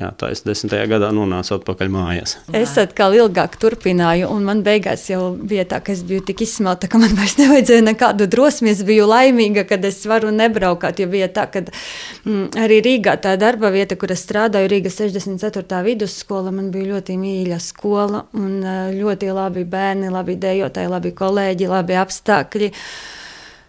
[0.00, 2.32] Jā, tā es desmitajā gadā nonācu atpakaļ mājās.
[2.56, 6.88] Es atkal ilgāk turpināju, un man beigās jau bija tā, ka es biju tik izsmelta,
[6.88, 8.72] ka man vairs nevajadzēja nekādu drosmi.
[8.72, 13.36] Es biju laimīga, kad es varu nebraukāt, jo bija tā, ka mm, arī Rīgā tā
[13.40, 15.84] darba vieta, kur es strādāju, Rīga 64.
[15.84, 18.64] vidusskola, man bija ļoti mīļa skola un
[18.96, 22.72] ļoti labi bērni, labi dejotāji, labi kolēģi, labi apstākļi.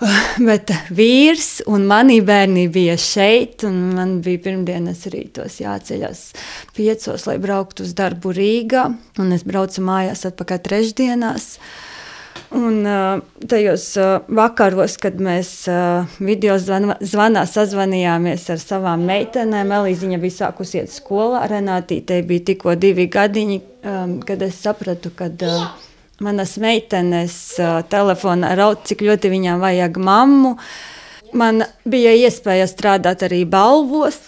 [0.47, 6.23] Bet vīrs un mani bērni bija šeit, un man bija pirmdienas rītos jāceļas
[6.77, 8.87] piecos, lai brauktu uz darbu Rīgā,
[9.21, 11.53] un es braucu mājās atpakaļ trešdienās.
[12.51, 12.81] Un
[13.47, 13.85] tajos
[14.27, 15.51] vakaros, kad mēs
[16.19, 23.07] video zvanā, sazvanījāmies ar savām meitenēm, Elīziņa bija sākusi iet skolā, Renātītei bija tikko divi
[23.11, 23.61] gadiņi,
[24.27, 25.63] kad es sapratu, kad uh,
[26.21, 27.35] manas meitenes
[27.91, 30.55] telefonā raud, cik ļoti viņām vajag mammu.
[31.37, 34.19] Man bija iespēja strādāt arī balvos.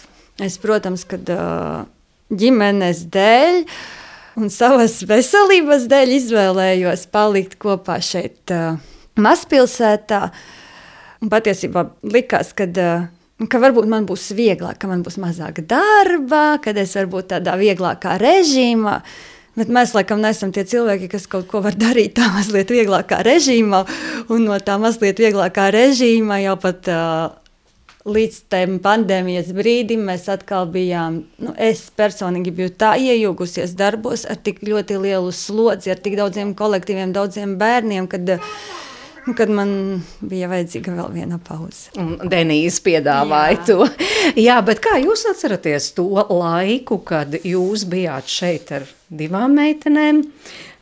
[0.42, 1.28] Es, protams, kad
[2.34, 3.60] ģimenes dēļ
[4.40, 8.50] un savas veselības dēļ izvēlējos palikt kopā šeit,
[9.14, 10.24] mazpilsētā.
[11.24, 12.66] Patiesībā likās, ka
[13.50, 18.18] ka varbūt man būs vieglāk, ka man būs mazāk darba, kad es varbūt tādā vieglākā
[18.20, 19.00] režīmā.
[19.54, 23.84] Bet mēs laikam neesam tie cilvēki, kas kaut ko var darīt tā mazliet vieglākā režīmā,
[24.34, 27.36] un no tā mazliet vieglākā režīma jau pat uh,
[28.04, 34.42] līdz tam pandēmijas brīdim mēs atkal bijām, nu, es personīgi biju tā iejūgusies darbos ar
[34.42, 38.50] tik ļoti lielu slodzi, ar tik daudziem kolektīviem, daudziem bērniem, kad uh,
[39.32, 41.88] kad man bija vajadzīga vēl viena pauze.
[42.00, 43.62] Un Denīze piedāvāja Jā.
[43.68, 43.86] to.
[44.46, 48.86] Jā, bet kā jūs atceraties to laiku, kad jūs bijāt šeit ar
[49.18, 50.22] divām meitenēm,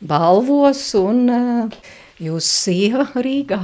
[0.03, 1.81] balvos un uh,
[2.21, 3.61] jūs sieva Rīgā?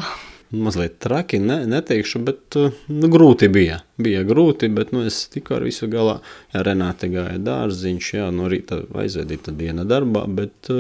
[0.49, 2.55] Mazliet traki, ne, neteikšu, bet
[2.89, 3.83] nu, grūti bija.
[4.01, 6.15] Bija grūti, bet nu, es tiku ar visu galā.
[6.55, 10.71] Jā, Renāte gāja dārziņš, jā, no rīta aizvedīta diena darbā, bet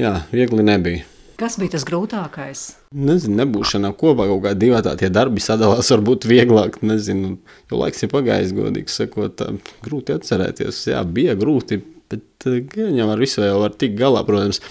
[0.00, 1.04] jā, viegli nebija.
[1.36, 2.60] Kas bija tas grūtākais?
[2.96, 6.78] Nezinu, nebūšana kopā kaut kādā divi tādi darbi sadalās, varbūt vieglāk.
[6.80, 7.34] Nezinu,
[7.68, 9.44] jo laiks ir pagājis, godīgi sakot,
[9.84, 10.78] grūti atcerēties.
[10.94, 14.24] Jā, bija grūti, bet jau ar visu jau var tikt galā.
[14.26, 14.62] Protams,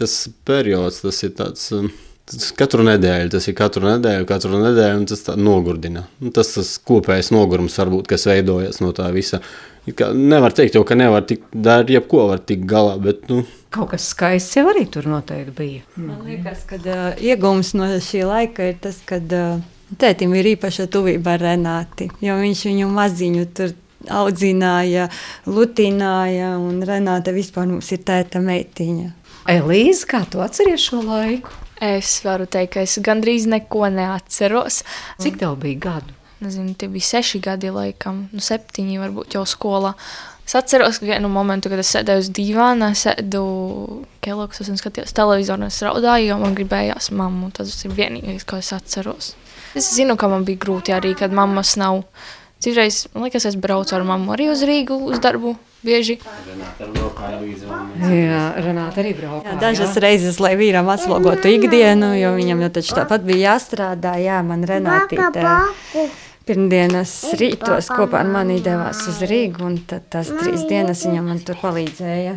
[0.00, 0.16] tas
[0.48, 1.70] periods, tas ir tāds.
[2.24, 6.06] Tas katru nedēļu, tas ir katru nedēļu, katru nedēļu, un tas nogurdina.
[6.24, 9.42] Un tas tas kopējais nogurums, varbūt, kas veidojas no tā visa.
[9.84, 13.42] Nevar teikt, jau, ka nevar tikt, darīt jebko, var tikt galā, bet, nu,
[13.74, 15.84] Kaut kas skaists jau arī tur noteikti bija.
[15.98, 19.64] Man liekas, ka uh, iegūms no šī laika ir tas, ka uh,
[19.98, 23.74] tētim ir īpaša tuvība ar Renāti, jo viņš viņu maziņu tur
[24.12, 25.08] audzināja,
[25.46, 29.12] lutināja, un Renāte vispār mums ir tēta meitiņa.
[29.54, 31.52] Elīze, kā tu atceries šo laiku?
[31.84, 34.82] Es varu teikt, ka es gandrīz neko neatceros.
[35.20, 36.14] Cik tev bija gadu?
[36.44, 39.94] Nezinu, tie bija seši gadi, laikam, nu septiņi varbūt jau skolā.
[40.44, 43.44] Es atceros vienu momentu, kad es sēdēju uz dīvāna, sēdu
[44.24, 47.48] Kellogg's un skatījos televizoru, un es raudāju, jo man gribējās mammu.
[47.56, 49.32] Tas ir vienīgais, ko es atceros.
[49.74, 52.02] Es zinu, ka man bija grūti arī, kad mammas nav.
[52.64, 55.52] Citreiz, man liekas, es braucu ar mammu arī uz Rīgu uz darbu.
[55.84, 56.14] Bieži.
[58.08, 59.50] Jā, Renāta arī brauca.
[59.50, 60.00] Jā, dažas jā.
[60.06, 64.14] reizes, lai vīram atslogotu ikdienu, jo viņam jau taču tāpat bija jāstrādā.
[64.22, 65.44] Jā, man Renātīte
[66.48, 71.44] pirmdienas rītos kopā ar mani devās uz Rīgu, un tad tās trīs dienas viņa man
[71.44, 72.34] tur palīdzēja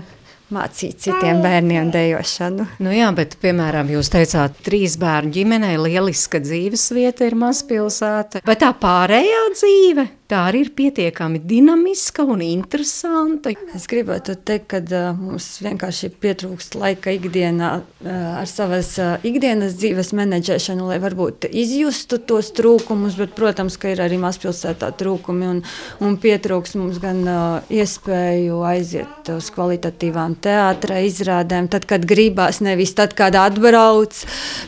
[0.53, 2.67] mācīt citiem bērniem dejošanu.
[2.83, 8.43] Nu jā, bet, piemēram, jūs teicāt, trīs bērnu ģimenei lieliska dzīves vieta ir mazpilsēta.
[8.47, 10.07] Bet tā pārējā dzīve?
[10.27, 13.53] Tā arī ir pietiekami dinamiska un interesanta.
[13.75, 14.81] Es gribētu teikt, ka
[15.15, 17.69] mums vienkārši pietrūkst laika ikdienā
[18.07, 18.93] ar savas
[19.27, 25.47] ikdienas dzīves menedžēšanu, lai varbūt izjustu tos trūkumus, bet, protams, ka ir arī mazpilsētā trūkumi
[25.51, 25.61] un,
[26.03, 27.23] un pietrūkst mums gan
[27.71, 34.19] iespēju aiziet uz kvalitatīvām teātra izrādēm, tad, kad gribās, nevis tad, kad atbrauc,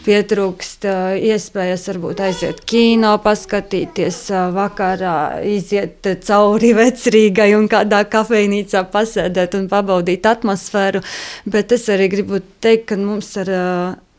[0.08, 0.88] pietrūkst
[1.30, 4.24] iespējas varbūt aiziet kino, paskatīties
[4.56, 5.20] vakarā
[5.56, 11.02] iziet cauri vecrīgai un kādā kafejnīcā pasēdēt un pabaudīt atmosfēru.
[11.50, 13.56] Bet es arī gribu teikt, ka mums ar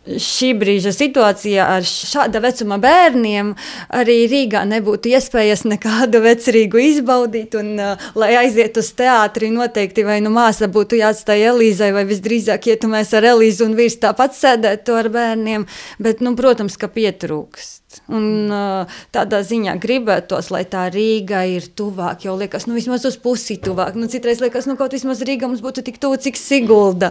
[0.09, 3.53] šī brīža situācijā ar šāda vecuma bērniem
[3.97, 7.57] arī Rīgā nebūtu iespējas nekādu vecrīgu izbaudīt.
[7.61, 12.71] Un, uh, lai aizietu uz teātri, noteikti vai nu māsa būtu jāatstāj Elīzai, vai visdrīzāk
[12.73, 15.69] ietu mēs ar Elīzu un vīrs tāpat sēdētu ar bērniem.
[16.01, 17.80] Bet, nu, protams, ka pietrūkst.
[18.11, 22.27] Un, uh, tādā ziņā gribētos, lai tā Rīga ir tuvāk.
[22.27, 23.99] Jau liekas, nu, vismaz uz pusi tuvāk.
[23.99, 27.11] Nu, citreiz liekas, nu, kaut vismaz Rīga mums būtu tik tuvu, cik Sigulda.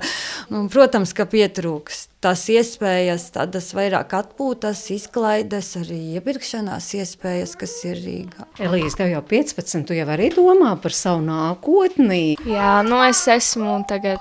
[0.51, 8.01] Un, protams, ka pietrūkst tās iespējas, tādas vairāk atpūtas, izklaides, arī iepirkšanās iespējas, kas ir
[8.03, 8.47] Rīgā.
[8.63, 12.35] Elīze, tev jau 15, tu jau arī domā par savu nākotni.
[12.47, 14.19] Jā, nu es esmu tagad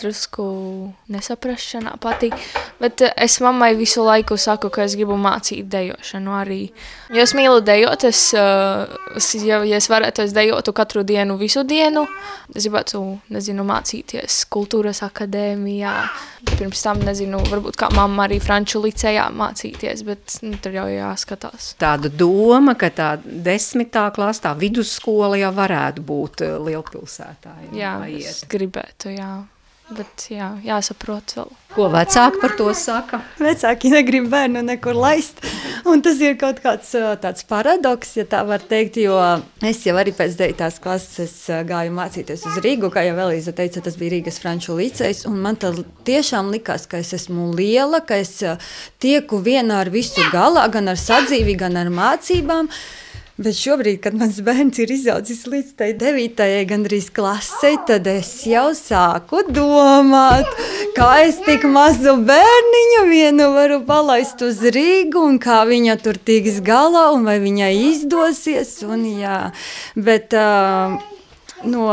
[0.00, 0.46] drusku
[1.08, 2.30] nesaprašanā pati.
[2.80, 6.60] Bet es mammai visu laiku saku, ka es gribu mācīt dejošanu arī.
[7.14, 11.38] Jo es mīlu dejot, es, eh, es ja, ja es varētu, es dejotu katru dienu,
[11.40, 12.06] visu dienu.
[12.54, 15.94] Es gribētu, nezinu, mācīties kultūras akadēmijā.
[16.56, 21.72] Pirms tam, nezinu, varbūt kā mamma arī franču licējā mācīties, bet nu, tur jau jāskatās.
[21.80, 27.58] Tāda doma, ka tā desmitā klasa, tā vidusskola jau varētu būt eh, lielpilsētā.
[27.76, 29.34] Jā, es gribētu, jā.
[29.86, 31.50] Bet jā, jāsaprot vēl.
[31.76, 33.20] Ko vecāki par to saka?
[33.38, 35.38] Vecāki negrib bērnu nekur laist.
[35.86, 36.90] Un tas ir kaut kāds
[37.22, 38.98] tāds paradoks, ja tā var teikt.
[38.98, 39.14] Jo
[39.62, 40.80] es jau arī pēc 9.
[40.82, 41.36] klases
[41.68, 42.90] gāju mācīties uz Rīgu.
[42.90, 45.22] Kā jau Elīza teica, tas bija Rīgas franču licejs.
[45.30, 48.40] Un man tiešām likās, ka es esmu liela, ka es
[48.98, 52.72] tieku vienā ar visu galā, gan ar sadzīvi, gan ar mācībām.
[53.36, 58.70] Bet šobrīd, kad mans bērns ir izaudzis līdz tai devītajai, gandrīz klasei, tad es jau
[58.72, 60.48] sāku domāt,
[60.96, 66.62] kā es tik mazu bērniņu vienu varu palaist uz Rīgu, un kā viņa tur tiks
[66.64, 68.72] galā, un vai viņai izdosies.
[68.88, 69.36] Un, jā.
[70.00, 70.96] Bet uh,
[71.68, 71.90] no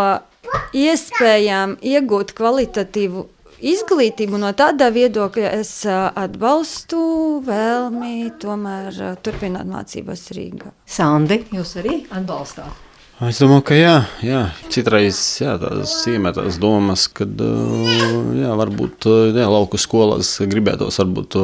[0.72, 3.28] iespējām iegūt kvalitatīvu
[3.64, 7.04] izglītību no tādā viedokļa es atbalstu
[7.48, 10.74] vēlmi tomēr turpināt mācības Rīgā.
[10.86, 12.83] Sandi, jūs arī atbalstāt?
[13.24, 13.94] Es domāju, ka jā,
[14.26, 14.40] jā.
[14.74, 21.44] citreiz jā, tādas iemetas domas, ka jā, varbūt jā, lauku skolās gribētos varbūt to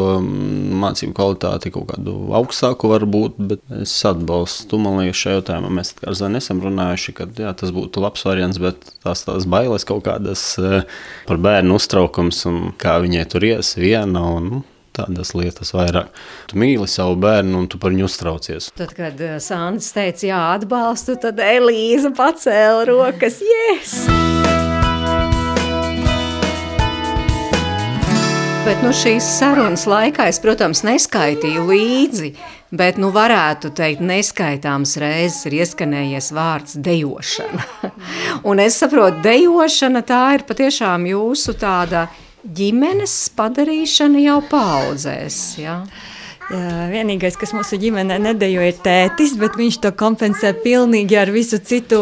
[0.82, 4.80] mācību kvalitāti kaut kādu augstāku, varbūt, bet es atbalstu.
[4.82, 8.60] Man liekas, šajā jautājumā mēs ar Zani esam runājuši, ka jā, tas būtu labs variants,
[8.64, 10.44] bet tās tās bailes kaut kādas
[11.30, 14.26] par bērnu uztraukums un kā viņai tur ies viena.
[14.40, 14.66] Un,
[15.00, 16.14] tādas lietas vairāk.
[16.52, 18.72] Tu mīli savu bērnu un tu par viņu uztraucies.
[18.80, 24.00] Tad, kad uh, Sandrs teica, jā, atbalstu, tad Elīza pacēla rokas, yes!
[28.70, 32.28] Bet nu, šīs sarunas laikā es, protams, neskaitīju līdzi,
[32.76, 37.66] bet nu, varētu teikt, neskaitāms reizes ir ieskanējies vārds dejošana.
[38.52, 42.06] Un es saprotu, dejošana tā ir patiešām jūsu tāda
[42.44, 45.40] ģimenes padarīšana jau paudzēs.
[45.60, 45.82] Ja?
[46.50, 51.60] Jā, vienīgais, kas mūsu ģimenē nedejo, ir tētis, bet viņš to kompensē pilnīgi ar visu
[51.62, 52.00] citu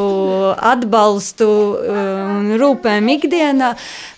[0.55, 1.97] atbalstu uh,
[2.37, 3.73] un rūpēm ikdienā.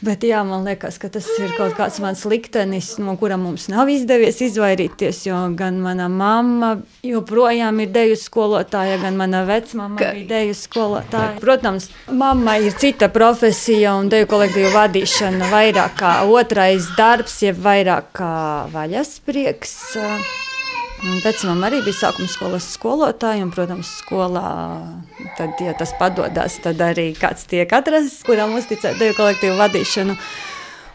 [0.05, 3.89] Bet jā, man liekas, ka tas ir kaut kāds mans liktenis, no kura mums nav
[3.89, 10.11] izdevies izvairīties, jo gan mana mamma joprojām ir deju skolotāja, gan mana vecmama ka...
[10.13, 11.39] bija deju skolotāja.
[11.41, 18.13] Protams, mamma ir cita profesija un deju kolektīvu vadīšana vairāk kā otrais darbs, jeb vairāk
[18.21, 18.33] kā
[18.77, 19.77] vaļasprieks.
[21.23, 24.49] Vecumam arī bija sākuma skolas skolotāja, un, protams, skolā,
[25.37, 30.17] tad, ja tas padodas, tad arī kāds tiek atrasts, kuram uzticēt deju kolektīvu vadīšanu.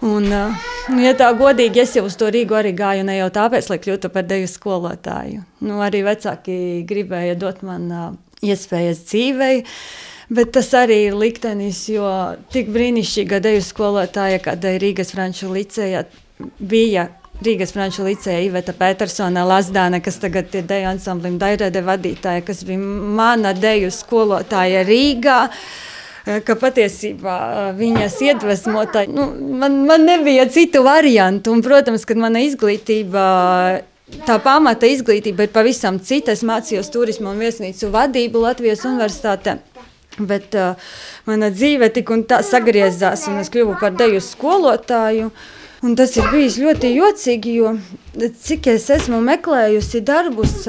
[0.05, 3.71] Un, nu, ja tā godīgi, es jau uz to Rīgu arī gāju ne jau tāpēc,
[3.73, 5.45] lai kļūtu par deju skolotāju.
[5.65, 6.59] Nu, arī vecāki
[6.89, 7.89] gribēja dot man
[8.45, 9.65] iespējas dzīvei.
[10.35, 12.09] Bet tas arī ir liktenis, jo
[12.53, 16.05] tik brīnišķīga deju skolotāja, kāda ir Rīgas Franču licējā,
[16.61, 17.09] bija
[17.42, 22.79] Rīgas Franču licēja Iveta Petersona Lazdāne, kas tagad ir deju ansamblim Dairede vadītāja, kas bija
[22.79, 25.40] mana deju skolotāja Rīgā
[26.25, 27.38] ka patiesībā
[27.77, 29.27] viņas iedvesmota, nu,
[29.61, 31.53] man, man nebija citu variantu.
[31.53, 33.25] Un, protams, kad mana izglītība
[34.25, 36.33] tā pamata izglītība ir pavisam cita.
[36.33, 39.59] Es mācījos turismu un viesnīcu vadību Latvijas universitātē.
[40.15, 40.79] Bet uh,
[41.27, 45.33] mana dzīve tik un tā sagriezās, un es kļuvu par deju skolotāju.
[45.85, 47.75] Un tas ir bijis ļoti jocīgi, jo
[48.41, 50.63] cik es esmu meklējusi darbus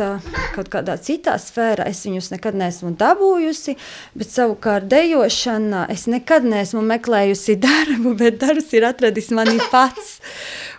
[0.52, 3.78] kaut kādā citā sfērā, es viņus nekad neesmu dabūjusi.
[4.20, 10.18] Bet savukārt dejošanā es nekad neesmu meklējusi darbu, bet darbs ir atradis mani pats.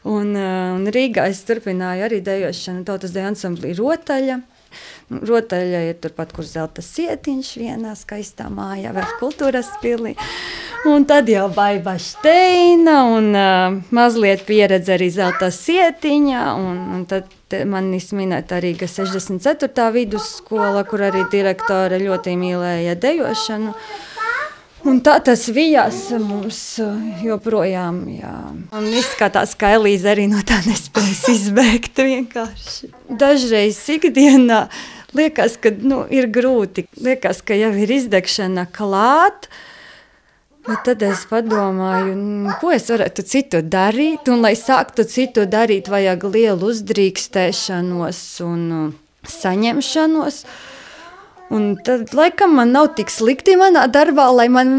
[0.05, 4.43] Un, un Rīgā es turpināju arī dejošanu tautas deju ansamblī Rotaļa.
[5.09, 10.13] Nu, Rotaļa ir turpat, kur zelta sietiņš vienā skaistā mājā vai kultūras pilī.
[10.85, 16.43] Un tad jau baiba Steina un uh, mazliet pieredze arī zelta sietiņa.
[16.61, 19.89] Un, un tad manis minēta Rīga 64.
[19.95, 23.75] vidusskola, kur arī direktore ļoti mīlēja dejošanu.
[24.87, 26.59] Un tā tas vijās mums
[27.25, 28.05] joprojām.
[28.21, 28.35] Jā.
[28.77, 32.93] Un izskatās, ka Elīze arī no tā nespējas izbēgt vienkārši.
[33.11, 34.67] Dažreiz ikdienā
[35.17, 36.87] liekas, ka nu, ir grūti.
[37.03, 39.51] Liekas, ka jau ir izdegšana klāt.
[40.67, 42.15] Bet tad es padomāju,
[42.59, 44.27] ko es varētu citu darīt.
[44.33, 48.65] Un, lai sāktu citu darīt, vajag lielu uzdrīkstēšanos un
[49.31, 50.41] saņemšanos.
[51.51, 54.73] Un tad, laikam, man nav tik slikti manā darbā, lai man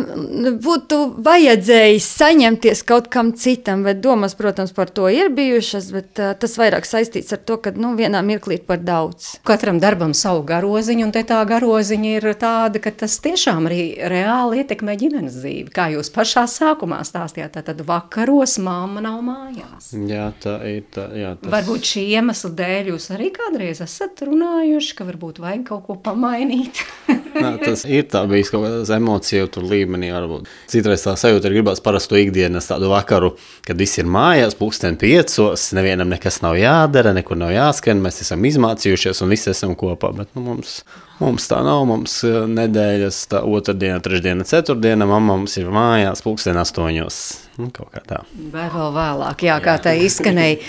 [0.63, 3.85] būtu vajadzējis saņemties kaut kam citam.
[3.87, 7.71] Bet domas, protams, par to ir bijušas, bet uh, tas vairāk saistīts ar to, ka
[7.71, 9.37] nu, vienā mirklī ir par daudz.
[9.47, 14.97] Katram darbam savu garoziņu, un tā garoziņa ir tāda, ka tas tiešām arī reāli ietekmē
[14.99, 15.71] ģimenes dzīvi.
[15.71, 19.93] Kā jūs pašā sākumā stāstījāt, tad vakaros mamma nav mājās.
[19.95, 20.83] Jā, tā ir.
[20.91, 21.51] Tā, jā, tas...
[21.55, 26.56] Varbūt šī iemesla dēļ jūs arī kādreiz esat runājuši, ka varbūt vajag kaut ko pamainīt
[26.57, 26.81] mainīt.
[27.37, 30.09] Nā, tas ir tā bijis kaut kādā emociju līmenī.
[30.13, 30.47] Varbūt.
[30.69, 33.35] Citreiz tā sajūta ir gribās parastu ikdienas tādu vakaru,
[33.67, 38.45] kad viss ir mājās, pūksteni piecos, nevienam nekas nav jādara, nekur nav jāskan, mēs esam
[38.47, 40.13] izmācījušies un visi esam kopā.
[40.17, 40.79] Bet nu, mums,
[41.21, 46.63] mums tā nav, mums eh, nedēļas, tā otrdiena, trešdiena, ceturtdiena, mamma mums ir mājās pūksteni
[46.63, 47.46] astoņos.
[47.57, 48.17] Nu, kaut kā tā.
[48.53, 50.59] Vai vēl vēlāk, jā, kā tā izskanēja.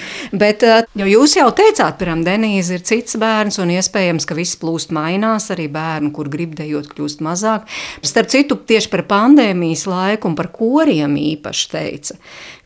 [0.40, 4.56] Bet eh, jo jūs jau teicāt, piemēram, Denīze ir cits bērns, un iespējams, ka viss
[4.56, 7.68] plūst mainās, arī bērnu, kur grib dejot, kļūst mazāk.
[8.00, 12.16] Starp citu, tieši par pandēmijas laiku un par koriem īpaši teica,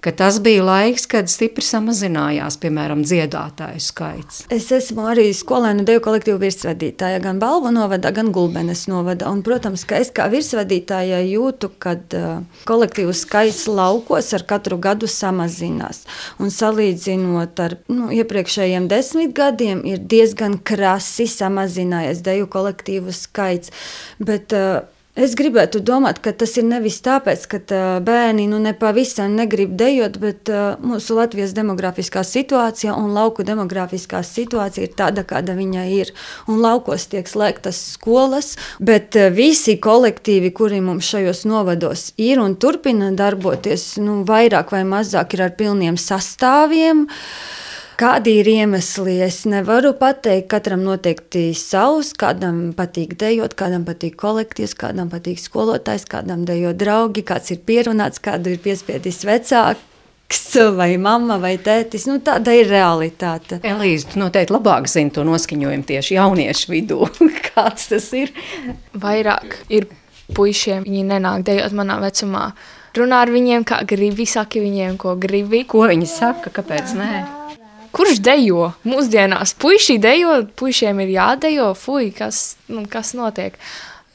[0.02, 4.44] ka tas bija laiks, kad stipri samazinājās, piemēram, dziedātāju skaits.
[4.54, 9.30] Es esmu arī skolēnu deju kolektīvu virsvadītāja gan Balvu novada, gan Gulbenes novada.
[9.34, 13.66] Un, protams, ka es kā virsvadītāja jūtu, kad uh, kolektīvu skaits
[14.12, 16.04] laukos ar katru gadu samazinās.
[16.38, 23.72] Un salīdzinot ar nu, iepriekšējiem desmit gadiem, ir diezgan krasi samazinājies deju kolektīvu skaits.
[24.20, 29.34] Bet, uh, Es gribētu domāt, ka tas ir nevis tāpēc, ka tā bērni nu, nepavisam
[29.36, 35.52] negrib dejot, bet uh, mūsu Latvijas demografiskā situācija un lauku demografiskā situācija ir tāda, kāda
[35.58, 36.14] viņa ir.
[36.48, 42.56] Un laukos tiek slēgtas skolas, bet uh, visi kolektīvi, kuri mums šajos novados ir un
[42.56, 47.04] turpina darboties, nu, vairāk vai mazāk ir ar pilniem sastāviem.
[47.04, 47.60] Uh,
[48.00, 49.18] Kādi ir iemesli?
[49.24, 50.48] Es nevaru pateikt.
[50.52, 52.12] Katram noteikti savs.
[52.18, 58.22] Kādam patīk dejot, kādam patīk kolektīvs, kādam patīk skolotājs, kādam dejo draugi, kāds ir pierunāts,
[58.22, 59.88] kādu ir piespiedis vecāks
[60.76, 62.06] vai mamma vai tētis.
[62.08, 63.60] Nu, tāda ir realitāte.
[63.62, 67.00] Elīze, tu noteikti labāk zini to noskaņojumu tieši jauniešu vidū.
[67.50, 68.32] Kāds tas ir?
[68.96, 69.90] Vairāk ir
[70.32, 72.52] puišiem, viņi nenāk dejot manā vecumā.
[72.96, 75.64] Runā ar viņiem, kā gribi, saki viņiem, ko gribi.
[75.68, 77.41] Ko viņi saka, kāpēc nē?
[77.92, 78.70] Kurš dejo?
[78.88, 83.58] Mūsdienās puiši dejo, puišiem ir jādejo, fuj, kas, nu, kas notiek.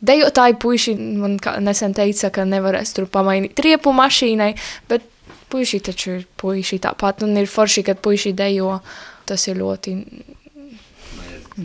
[0.02, 4.52] Dejotāji puiši man nesen teica, ka nevarēs tur pamainīt riepu mašīnai,
[4.90, 5.06] bet
[5.54, 8.80] puiši taču ir puiši tāpat, un ir forši, kad puiši dejo.
[9.28, 9.94] Tas ir ļoti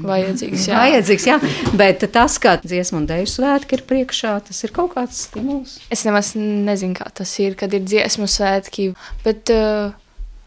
[0.01, 0.67] vajadzīgs.
[0.69, 0.79] Jā.
[0.81, 1.37] Vajadzīgs, jā.
[1.79, 5.77] Bet tas, kā dziesmu un dēļu svētki ir priekšā, tas ir kaut kāds stimuls.
[5.93, 8.93] Es nemaz nezinu, kā tas ir, kad ir dziesmu svētki,
[9.27, 9.93] bet uh,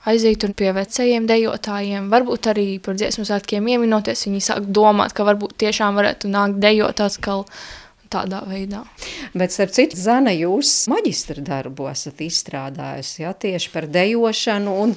[0.10, 2.12] aiziet pie vecajiem dejotājiem.
[2.14, 7.03] Varbūt arī par dziesmu svētkiem ieminoties, viņi sāk domāt, ka varbūt tiešām varētu nākt dejot
[7.06, 7.45] atkal.
[8.06, 8.84] Tādā veidā.
[9.34, 14.93] Bet, starp citu, Zana, jūs maģistra darbu esat izstrādājusi ja, tieši par dejošanu, un,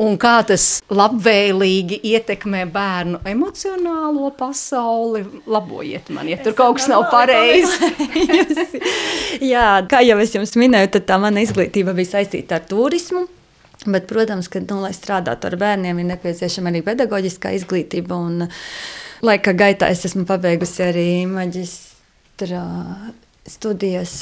[0.00, 5.24] un kā tas labvēlīgi ietekmē bērnu emocionālo pasauli.
[5.50, 7.92] Labojiet man, ja tur kaut kas nav pareizi.
[9.52, 13.26] Jā, kā jau es jums minēju, tad tā mana izglītība bija saistīta ar turismu.
[13.86, 18.18] Bet, protams, ka, nu, lai strādātu ar bērniem, ir nepieciešama arī pedagoģiskā izglītība.
[18.18, 18.46] Un,
[19.26, 22.62] laika gaitā es esmu pabeigusi arī maģistra
[23.48, 24.20] studijas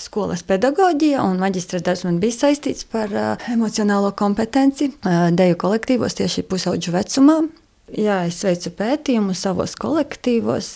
[0.00, 3.12] skolas pedagoģija, un maģistra darbs man bija saistīts par
[3.52, 4.92] emocionālo kompetenci
[5.36, 7.42] deju kolektīvos tieši pusauģu vecumā.
[7.92, 10.68] Jā, es veicu pētījumu savos kolektīvos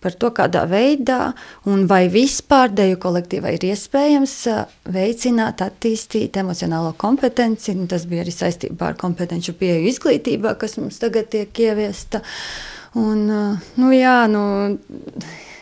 [0.00, 1.32] par to, kādā veidā
[1.70, 4.36] un vai vispār deju kolektīvā ir iespējams
[4.92, 7.76] veicināt, attīstīt emocionālo kompetenci.
[7.76, 12.24] Un tas bija arī saistībā ar kompetenci pieeju izglītībā, kas mums tagad tiek ieviesta.
[12.98, 14.44] Un, nu, jā, nu,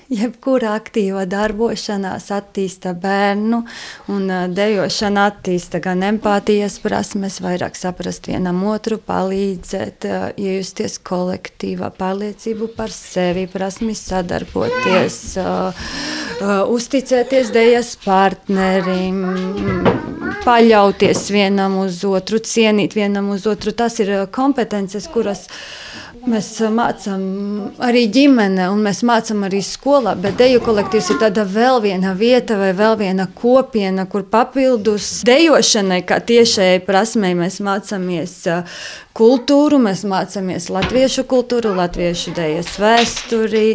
[0.09, 3.61] jebkura aktīva darbošanās attīsta bērnu,
[4.13, 10.09] un dejošana attīsta gan empātijas prasmes, vairāk saprast vienam otru, palīdzēt,
[10.41, 15.21] iejusties kolektīvā, pārliecību par sevi, prasmi sadarboties,
[16.79, 19.23] uzticēties dejas partnerim,
[20.47, 23.75] paļauties vienam uz otru, cienīt vienam uz otru.
[23.77, 25.49] Tas ir kompetences, kuras
[26.29, 27.23] Mēs mācām
[27.85, 32.59] arī ģimene, un mēs mācām arī skolā, bet deju kolektīvs ir tāda vēl viena vieta
[32.61, 38.35] vai vēl viena kopiena, kur papildus dejošanai, kā tiešai prasmei, mēs mācāmies
[39.17, 43.67] kultūru, mēs mācāmies latviešu kultūru, latviešu dēļas vēsturi,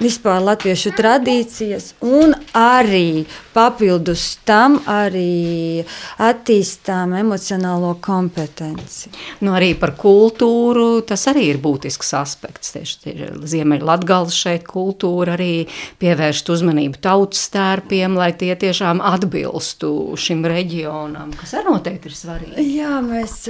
[0.00, 5.84] vispār latviešu tradīcijas, un arī papildus tam arī
[6.22, 9.12] attīstām emocionālo kompetenci.
[9.44, 12.72] Nu, arī par kultūru tas arī ir būtisks aspekts.
[12.72, 13.16] Tieši
[13.52, 15.66] Ziemeļlatgales šeit kultūra arī
[16.00, 22.70] pievērst uzmanību tautas stērpiem, lai tie tiešām atbilstu šim reģionam, kas arī noteikti ir svarīgi.
[22.78, 23.42] Jā, mēs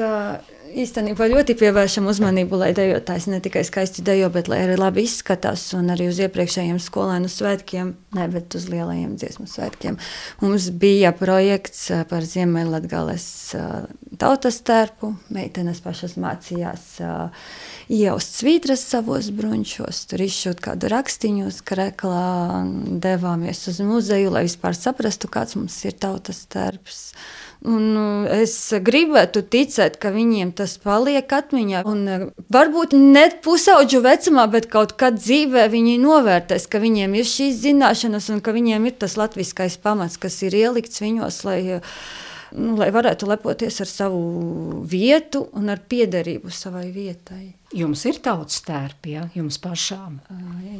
[0.82, 5.64] īstenībā ļoti pievēršam uzmanību, lai dejotājs ne tikai skaisti dejo, bet arī labi izskatās.
[5.78, 9.98] Un arī uz iepriekšējiem skolēnu svētkiem, ne, bet uz lielajiem dziesmu svētkiem.
[10.42, 13.68] Mums bija projekts eh, par Ziemeļlatgales eh,
[14.22, 15.14] tautas tērpu.
[15.32, 17.46] Meitenes pašas mācījās uh,
[17.92, 22.62] ieust svītras savos bruņšos, tur izšūt kādu rakstiņu uz kreklā,
[23.02, 27.02] devāmies uz muzeju, lai vispār saprastu, kāds mums ir tautas tērps.
[27.62, 31.84] Un nu, es gribētu ticēt, ka viņiem tas paliek atmiņā.
[31.86, 32.16] Un e,
[32.50, 38.32] varbūt ne pusauģu vecumā, bet kaut kad dzīvē viņi novērtēs, ka viņiem ir šīs zināšanas
[38.34, 41.80] un ka viņiem ir tas latviskais pamats, kas ir ielikts viņos, lai, e,
[42.56, 44.22] nu, lai varētu lepoties ar savu
[44.88, 47.52] vietu un ar piederību savai vietai.
[47.72, 49.22] Jums ir tautas tērpi, ja?
[49.32, 50.18] jums pašām?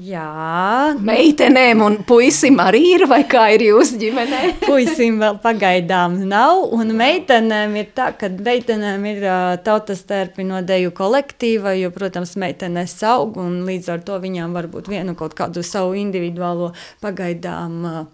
[0.04, 0.92] Jā.
[1.00, 4.40] Meitenēm un puisim arī ir, vai kā ir jūsu ģimenē?
[4.68, 10.60] puisim vēl pagaidām nav, un meitenēm ir tā, ka meitenēm ir uh, tautas tērpi no
[10.68, 15.64] deju kolektīva, jo, protams, meitenes aug, un līdz ar to viņām varbūt vienu kaut kādu
[15.64, 18.04] savu individuālo pagaidām uh,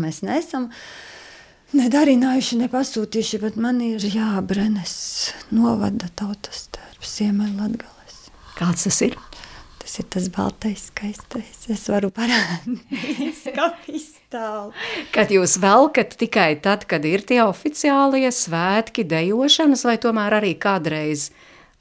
[0.00, 0.70] mēs nesam.
[1.74, 4.94] Nedarinājuši, nepasūtījuši, bet man ir jābrenes
[5.50, 7.96] novada tautas tērps Ziemeļlatgalā.
[8.56, 9.16] Kāds tas ir?
[9.82, 11.66] Tas ir tas baltais, skaistais.
[11.70, 14.72] Es varu parādīt, kāpēc stāv.
[15.12, 21.28] Kad jūs velkat tikai tad, kad ir tie oficiālie svētki, dejošanas, vai tomēr arī kādreiz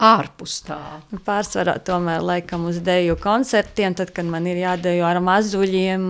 [0.02, 0.80] ārpus tā?
[1.26, 6.08] Pārsvarā tomēr laikam uz deju koncertiem, tad, kad man ir jādejo ar mazuļiem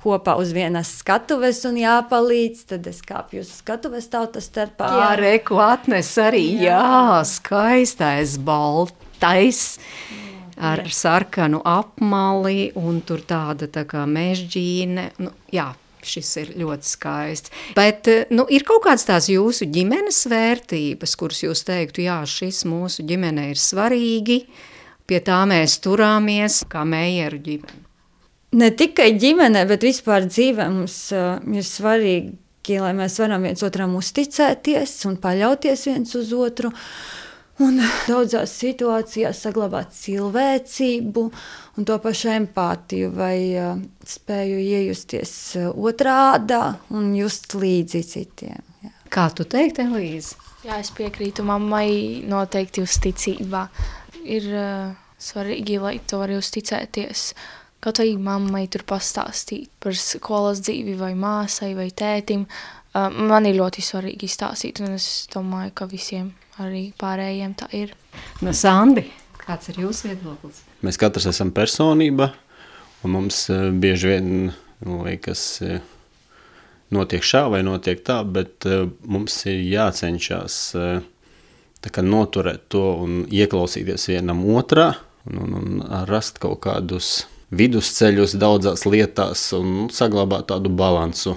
[0.00, 4.88] kopā uz vienas skatuves un jāpalīdz, tad es kāpju uz skatuves tautas starpā.
[5.00, 9.60] Jā, reku atnes arī, jā, jā skaistais balts tais
[10.56, 15.10] ar sarkanu apmali un tur tāda tā kā mežģīne.
[15.20, 15.68] Nu, jā,
[16.06, 17.52] šis ir ļoti skaists.
[17.76, 23.06] Bet nu, ir kaut kādas tās jūsu ģimenes vērtības, kuras jūs teiktu, jā, šis mūsu
[23.08, 24.40] ģimenei ir svarīgi,
[25.06, 27.84] pie tā mēs turāmies kā mējeru ģimene.
[28.56, 33.98] Ne tikai ģimenē, bet vispār dzīvē mums uh, ir svarīgi, lai mēs varam viens otram
[33.98, 36.70] uzticēties un paļauties viens uz otru.
[36.70, 37.25] Uh,
[37.64, 41.22] Un daudzās situācijās saglabāt cilvēcību
[41.76, 48.60] un to pašu empātiju, vai uh, spēju iejusties uh, otrādā un just līdzi citiem.
[48.84, 48.92] Jā.
[49.08, 50.36] Kā tu teiktu, Elīze?
[50.66, 53.64] Jā, es piekrītu mammai noteikti uzticībā.
[54.26, 57.30] Ir uh, svarīgi, lai to var uzticēties.
[57.80, 62.44] Kaut arī mammai tur pastāstīt par skolas dzīvi vai māsai vai tētim.
[62.44, 66.32] Uh, man ir ļoti svarīgi stāstīt, un es domāju, ka visiem
[66.62, 67.92] arī pārējiem tā ir.
[68.44, 69.06] No Sandi,
[69.42, 70.62] kāds ir jūsu viedoklis?
[70.86, 72.30] Mēs katrs esam personība,
[73.04, 75.76] un mums uh, bieži vien nu, liekas, uh,
[76.94, 80.96] notiek šā vai notiek tā, bet uh, mums ir jācenšas uh,
[81.86, 84.88] noturēt to un ieklausīties vienam otrā
[85.30, 91.36] un, un, un rast kaut kādus vidusceļus daudzās lietās un nu, saglabāt tādu balansu.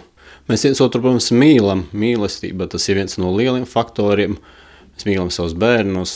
[0.50, 1.84] Mēs viens otru, protams, mīlam.
[1.93, 4.39] Mīlestība tas ir viens no lieliem faktoriem,
[5.00, 6.14] Mēs mīlam savus bērnus,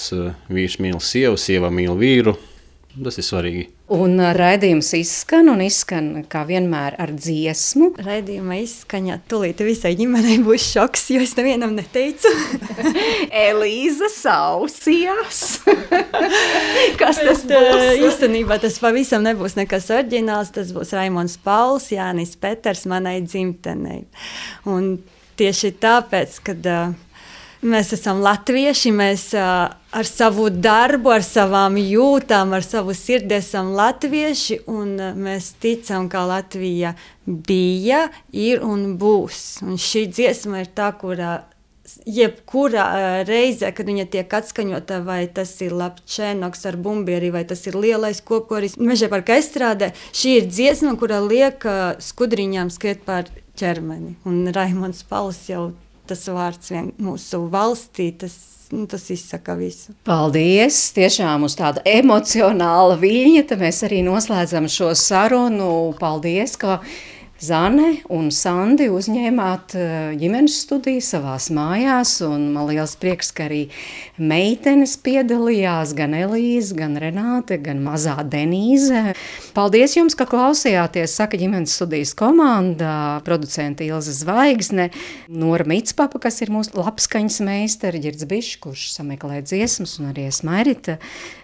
[0.51, 2.33] vīrs mīl sievu, sieva mīl vīru.
[2.93, 3.61] Tas ir svarīgi.
[3.93, 7.87] Un uh, raidījums izskan un izskan kā vienmēr ar dziesmu.
[8.05, 12.29] Raidījuma izskaņā tūlīt visai ģimenei būs šoks, jo es nevienam neteicu.
[13.47, 15.41] Elīza sausījās.
[17.01, 18.03] Kas tas Bet, uh, būs?
[18.11, 20.53] Īstenībā tas pavisam nebūs nekas oriģināls.
[20.53, 24.03] Tas būs Raimons Pauls, Jānis Peters manai dzimtenei.
[24.69, 24.99] Un
[25.41, 26.93] tieši tāpēc, kad uh,
[27.63, 33.73] mēs esam latvieši, mēs uh, ar savu darbu, ar savām jūtām, ar savu sirdi esam
[33.77, 36.93] latvieši, un uh, mēs ticam, ka Latvija
[37.25, 39.63] bija, ir un būs.
[39.65, 41.43] Un šī dziesma ir tā, kurā
[42.07, 47.63] jebkurā uh, reizē, kad viņa tiek atskaņota, vai tas ir lapčēnoks ar bumbieri, vai tas
[47.69, 53.31] ir lielais kopkoris, meža parka estrādē, šī ir dziesma, kura liek uh, skudriņām skriet pār
[53.59, 54.17] ķermeni.
[54.27, 55.71] Un Raimons Pauls jau
[56.09, 58.35] tas vārds vien mūsu valstī, tas,
[58.73, 59.95] nu, tas izsaka visu.
[60.07, 60.79] Paldies!
[60.95, 63.47] Tiešām uz tāda emocionāla viļņa.
[63.61, 65.71] Mēs arī noslēdzam šo sarunu.
[65.99, 66.57] Paldies!
[67.43, 73.65] Zane un Sandi uzņēmāt eh, ģimenes studiju savās mājās, un man liels prieks, ka arī
[74.15, 79.15] meitenes piedalījās, gan Elīze, gan Renāte, gan mazā Denīze.
[79.57, 84.89] Paldies jums, ka klausījāties, saka ģimenes studijas komanda, producenta Ilze Zvaigzne,
[85.27, 91.01] Nora Mitspapa, kas ir mūsu labskaņas meistara, Girds Bišs, kurš sameklē dziesmas, un arī Esmairita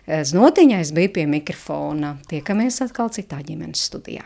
[0.09, 2.15] Znotiņais bija pie mikrofona.
[2.31, 4.17] Tiekamies atkal citā ģimenes studijā.